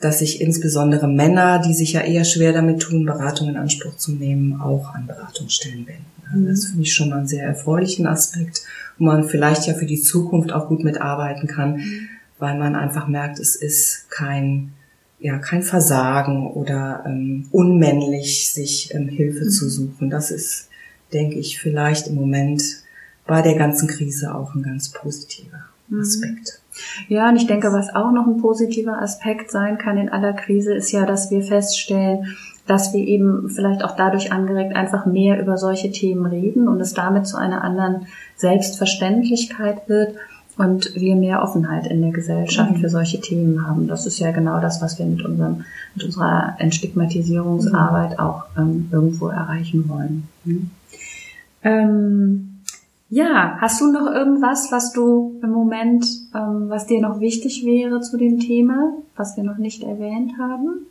dass 0.00 0.18
sich 0.18 0.40
insbesondere 0.40 1.08
Männer, 1.08 1.60
die 1.60 1.72
sich 1.72 1.94
ja 1.94 2.02
eher 2.02 2.24
schwer 2.24 2.52
damit 2.52 2.80
tun, 2.80 3.06
Beratung 3.06 3.48
in 3.48 3.56
Anspruch 3.56 3.96
zu 3.96 4.12
nehmen, 4.12 4.60
auch 4.60 4.94
an 4.94 5.06
Beratungsstellen 5.06 5.86
wenden. 5.86 6.04
Mhm. 6.34 6.48
Das 6.48 6.66
finde 6.66 6.82
ich 6.82 6.94
schon 6.94 7.08
mal 7.08 7.18
einen 7.18 7.26
sehr 7.26 7.44
erfreulichen 7.44 8.06
Aspekt, 8.06 8.62
wo 8.98 9.04
man 9.04 9.24
vielleicht 9.24 9.66
ja 9.66 9.72
für 9.72 9.86
die 9.86 10.00
Zukunft 10.00 10.52
auch 10.52 10.68
gut 10.68 10.84
mitarbeiten 10.84 11.48
kann, 11.48 11.76
mhm. 11.76 12.08
weil 12.38 12.58
man 12.58 12.74
einfach 12.74 13.08
merkt, 13.08 13.38
es 13.38 13.56
ist 13.56 14.10
kein 14.10 14.72
ja 15.18 15.38
kein 15.38 15.62
Versagen 15.62 16.50
oder 16.50 17.04
ähm, 17.06 17.46
unmännlich, 17.50 18.52
sich 18.52 18.94
ähm, 18.94 19.08
Hilfe 19.08 19.44
mhm. 19.44 19.50
zu 19.50 19.68
suchen. 19.68 20.10
Das 20.10 20.30
ist, 20.30 20.68
denke 21.12 21.38
ich, 21.38 21.58
vielleicht 21.58 22.08
im 22.08 22.14
Moment 22.14 22.62
bei 23.26 23.42
der 23.42 23.54
ganzen 23.54 23.88
Krise 23.88 24.34
auch 24.34 24.54
ein 24.54 24.62
ganz 24.62 24.90
positiver 24.90 25.64
mhm. 25.88 26.00
Aspekt. 26.00 26.60
Ja, 27.08 27.28
und 27.28 27.36
ich 27.36 27.46
denke, 27.46 27.72
was 27.72 27.94
auch 27.94 28.12
noch 28.12 28.26
ein 28.26 28.40
positiver 28.40 29.00
Aspekt 29.00 29.50
sein 29.50 29.78
kann 29.78 29.96
in 29.96 30.08
aller 30.08 30.32
Krise, 30.32 30.74
ist 30.74 30.90
ja, 30.90 31.06
dass 31.06 31.30
wir 31.30 31.42
feststellen, 31.42 32.36
dass 32.66 32.92
wir 32.92 33.06
eben 33.06 33.48
vielleicht 33.50 33.84
auch 33.84 33.94
dadurch 33.96 34.32
angeregt 34.32 34.74
einfach 34.74 35.06
mehr 35.06 35.40
über 35.40 35.56
solche 35.56 35.90
Themen 35.90 36.26
reden 36.26 36.66
und 36.66 36.80
es 36.80 36.94
damit 36.94 37.26
zu 37.26 37.36
einer 37.36 37.62
anderen 37.62 38.06
Selbstverständlichkeit 38.36 39.88
wird 39.88 40.16
und 40.56 40.94
wir 40.94 41.16
mehr 41.16 41.42
Offenheit 41.42 41.86
in 41.86 42.00
der 42.00 42.12
Gesellschaft 42.12 42.72
mhm. 42.72 42.76
für 42.76 42.88
solche 42.88 43.20
Themen 43.20 43.66
haben. 43.66 43.88
Das 43.88 44.06
ist 44.06 44.18
ja 44.18 44.30
genau 44.30 44.60
das, 44.60 44.80
was 44.80 44.98
wir 44.98 45.06
mit 45.06 45.24
unserem 45.24 45.64
mit 45.94 46.04
unserer 46.04 46.56
Entstigmatisierungsarbeit 46.58 48.12
mhm. 48.12 48.18
auch 48.18 48.44
ähm, 48.56 48.88
irgendwo 48.92 49.28
erreichen 49.28 49.88
wollen. 49.88 50.28
Mhm. 50.44 50.70
Ähm, 51.62 52.50
ja, 53.10 53.58
hast 53.60 53.80
du 53.80 53.92
noch 53.92 54.12
irgendwas, 54.12 54.72
was 54.72 54.92
du 54.92 55.38
im 55.42 55.50
Moment, 55.50 56.04
ähm, 56.34 56.68
was 56.68 56.86
dir 56.86 57.00
noch 57.00 57.20
wichtig 57.20 57.64
wäre 57.64 58.00
zu 58.00 58.16
dem 58.16 58.40
Thema, 58.40 58.94
was 59.16 59.36
wir 59.36 59.44
noch 59.44 59.58
nicht 59.58 59.82
erwähnt 59.82 60.32
haben? 60.38 60.86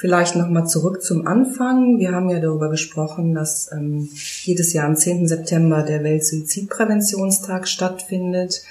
Vielleicht 0.00 0.36
nochmal 0.36 0.68
zurück 0.68 1.02
zum 1.02 1.26
Anfang. 1.26 1.98
Wir 1.98 2.12
haben 2.12 2.30
ja 2.30 2.38
darüber 2.38 2.70
gesprochen, 2.70 3.34
dass 3.34 3.68
ähm, 3.72 4.08
jedes 4.44 4.72
Jahr 4.72 4.86
am 4.86 4.94
10. 4.94 5.26
September 5.26 5.82
der 5.82 6.04
Weltsuizidpräventionstag 6.04 7.66
stattfindet. 7.66 8.62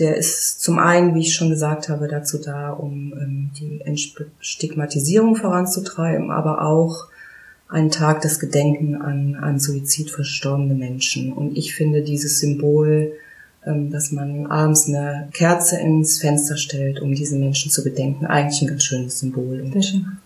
Der 0.00 0.16
ist 0.16 0.60
zum 0.60 0.80
einen, 0.80 1.14
wie 1.14 1.20
ich 1.20 1.36
schon 1.36 1.50
gesagt 1.50 1.88
habe, 1.88 2.08
dazu 2.08 2.38
da, 2.38 2.70
um 2.70 3.12
ähm, 3.12 3.50
die 3.56 3.82
Entstigmatisierung 3.82 5.36
voranzutreiben, 5.36 6.32
aber 6.32 6.62
auch 6.62 7.06
ein 7.68 7.92
Tag 7.92 8.22
des 8.22 8.40
Gedenken 8.40 8.96
an, 8.96 9.36
an 9.36 9.60
Suizid 9.60 10.10
verstorbene 10.10 10.74
Menschen. 10.74 11.32
Und 11.32 11.56
ich 11.56 11.72
finde 11.76 12.02
dieses 12.02 12.40
Symbol 12.40 13.12
dass 13.90 14.12
man 14.12 14.46
abends 14.46 14.88
eine 14.88 15.28
Kerze 15.32 15.78
ins 15.78 16.20
Fenster 16.20 16.56
stellt, 16.56 17.00
um 17.00 17.14
diese 17.14 17.36
Menschen 17.36 17.70
zu 17.70 17.84
bedenken. 17.84 18.26
Eigentlich 18.26 18.62
ein 18.62 18.68
ganz 18.68 18.84
schönes 18.84 19.18
Symbol. 19.20 19.60
Und 19.60 19.74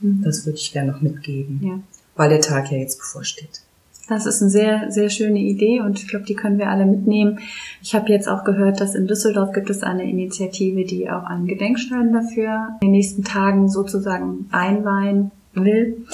mhm. 0.00 0.22
das 0.22 0.46
würde 0.46 0.58
ich 0.58 0.72
gerne 0.72 0.92
noch 0.92 1.00
mitgeben, 1.00 1.60
ja. 1.62 1.80
weil 2.16 2.30
der 2.30 2.40
Tag 2.40 2.70
ja 2.70 2.78
jetzt 2.78 2.98
bevorsteht. 2.98 3.62
Das 4.08 4.26
ist 4.26 4.42
eine 4.42 4.50
sehr, 4.50 4.90
sehr 4.90 5.10
schöne 5.10 5.38
Idee 5.38 5.80
und 5.80 5.98
ich 5.98 6.08
glaube, 6.08 6.24
die 6.24 6.34
können 6.34 6.58
wir 6.58 6.68
alle 6.68 6.86
mitnehmen. 6.86 7.38
Ich 7.82 7.94
habe 7.94 8.10
jetzt 8.10 8.28
auch 8.28 8.44
gehört, 8.44 8.80
dass 8.80 8.94
in 8.94 9.06
Düsseldorf 9.06 9.52
gibt 9.52 9.70
es 9.70 9.82
eine 9.82 10.08
Initiative, 10.08 10.84
die 10.84 11.08
auch 11.08 11.24
einen 11.24 11.46
Gedenkstein 11.46 12.12
dafür 12.12 12.76
in 12.80 12.88
den 12.88 12.90
nächsten 12.92 13.22
Tagen 13.22 13.68
sozusagen 13.68 14.48
einweihen 14.50 15.30
will. 15.54 16.04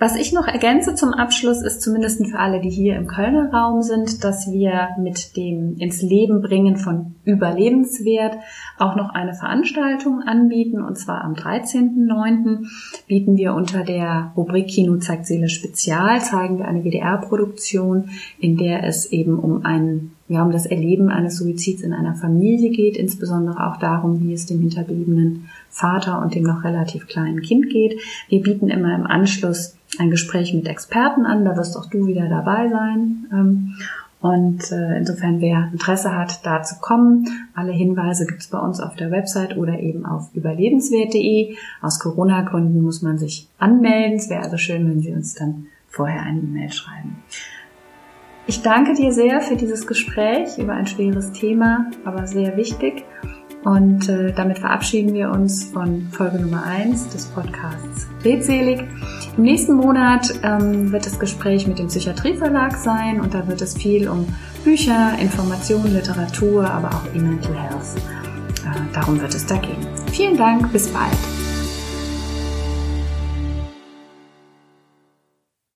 Was 0.00 0.16
ich 0.16 0.32
noch 0.32 0.46
ergänze 0.46 0.94
zum 0.94 1.12
Abschluss 1.12 1.60
ist 1.60 1.82
zumindest 1.82 2.26
für 2.26 2.38
alle, 2.38 2.62
die 2.62 2.70
hier 2.70 2.96
im 2.96 3.06
Kölner 3.06 3.52
Raum 3.52 3.82
sind, 3.82 4.24
dass 4.24 4.50
wir 4.50 4.96
mit 4.98 5.36
dem 5.36 5.76
ins 5.76 6.00
Leben 6.00 6.40
bringen 6.40 6.78
von 6.78 7.16
Überlebenswert 7.24 8.38
auch 8.78 8.96
noch 8.96 9.10
eine 9.10 9.34
Veranstaltung 9.34 10.22
anbieten. 10.22 10.82
Und 10.82 10.96
zwar 10.96 11.22
am 11.22 11.34
13.09. 11.34 12.66
bieten 13.08 13.36
wir 13.36 13.52
unter 13.52 13.84
der 13.84 14.32
Rubrik 14.38 14.68
Kino 14.68 14.96
zeigt 14.96 15.26
Seele 15.26 15.50
Spezial, 15.50 16.22
zeigen 16.22 16.56
wir 16.56 16.64
eine 16.66 16.82
WDR-Produktion, 16.82 18.08
in 18.38 18.56
der 18.56 18.84
es 18.84 19.12
eben 19.12 19.38
um 19.38 19.66
ein 19.66 20.12
ja, 20.30 20.44
um 20.44 20.52
das 20.52 20.64
Erleben 20.64 21.08
eines 21.08 21.38
Suizids 21.38 21.82
in 21.82 21.92
einer 21.92 22.14
Familie 22.14 22.70
geht, 22.70 22.96
insbesondere 22.96 23.66
auch 23.66 23.78
darum, 23.78 24.20
wie 24.20 24.32
es 24.32 24.46
dem 24.46 24.60
hinterbliebenen 24.60 25.48
Vater 25.70 26.22
und 26.22 26.36
dem 26.36 26.44
noch 26.44 26.62
relativ 26.62 27.08
kleinen 27.08 27.42
Kind 27.42 27.68
geht. 27.68 28.00
Wir 28.28 28.40
bieten 28.40 28.68
immer 28.68 28.94
im 28.94 29.06
Anschluss 29.06 29.76
ein 29.98 30.10
Gespräch 30.10 30.54
mit 30.54 30.68
Experten 30.68 31.26
an, 31.26 31.44
da 31.44 31.56
wirst 31.56 31.76
auch 31.76 31.86
du 31.86 32.06
wieder 32.06 32.28
dabei 32.28 32.68
sein. 32.68 33.26
Ähm, 33.32 33.74
Und 34.20 34.70
äh, 34.70 34.98
insofern, 34.98 35.40
wer 35.40 35.70
Interesse 35.72 36.14
hat, 36.14 36.44
da 36.44 36.62
zu 36.62 36.76
kommen, 36.80 37.26
alle 37.54 37.72
Hinweise 37.72 38.26
gibt's 38.26 38.48
bei 38.48 38.58
uns 38.58 38.78
auf 38.78 38.94
der 38.94 39.10
Website 39.10 39.56
oder 39.56 39.80
eben 39.80 40.04
auf 40.04 40.28
überlebenswert.de. 40.34 41.56
Aus 41.80 41.98
Corona-Gründen 41.98 42.82
muss 42.82 43.00
man 43.00 43.18
sich 43.18 43.48
anmelden. 43.58 44.18
Es 44.18 44.28
wäre 44.28 44.42
also 44.42 44.58
schön, 44.58 44.86
wenn 44.88 45.00
Sie 45.00 45.12
uns 45.12 45.34
dann 45.34 45.66
vorher 45.88 46.22
eine 46.22 46.38
E-Mail 46.40 46.70
schreiben. 46.70 47.16
Ich 48.50 48.62
danke 48.62 48.94
dir 48.94 49.12
sehr 49.12 49.40
für 49.42 49.54
dieses 49.54 49.86
Gespräch 49.86 50.58
über 50.58 50.72
ein 50.72 50.84
schweres 50.84 51.30
Thema, 51.30 51.88
aber 52.04 52.26
sehr 52.26 52.56
wichtig. 52.56 53.04
Und 53.62 54.08
äh, 54.08 54.32
damit 54.32 54.58
verabschieden 54.58 55.14
wir 55.14 55.30
uns 55.30 55.66
von 55.66 56.08
Folge 56.10 56.40
Nummer 56.40 56.64
1 56.64 57.10
des 57.10 57.26
Podcasts 57.26 58.08
Redselig. 58.24 58.82
Im 59.36 59.44
nächsten 59.44 59.74
Monat 59.74 60.34
ähm, 60.42 60.90
wird 60.90 61.06
das 61.06 61.20
Gespräch 61.20 61.68
mit 61.68 61.78
dem 61.78 61.86
Psychiatrieverlag 61.86 62.76
sein 62.76 63.20
und 63.20 63.34
da 63.34 63.46
wird 63.46 63.62
es 63.62 63.76
viel 63.76 64.08
um 64.08 64.26
Bücher, 64.64 65.16
Informationen, 65.20 65.94
Literatur, 65.94 66.68
aber 66.68 66.88
auch 66.88 67.14
E-Mental 67.14 67.54
Health. 67.54 67.98
Äh, 68.64 68.92
darum 68.92 69.20
wird 69.20 69.32
es 69.32 69.46
da 69.46 69.58
gehen. 69.58 69.86
Vielen 70.10 70.36
Dank, 70.36 70.72
bis 70.72 70.88
bald. 70.88 71.49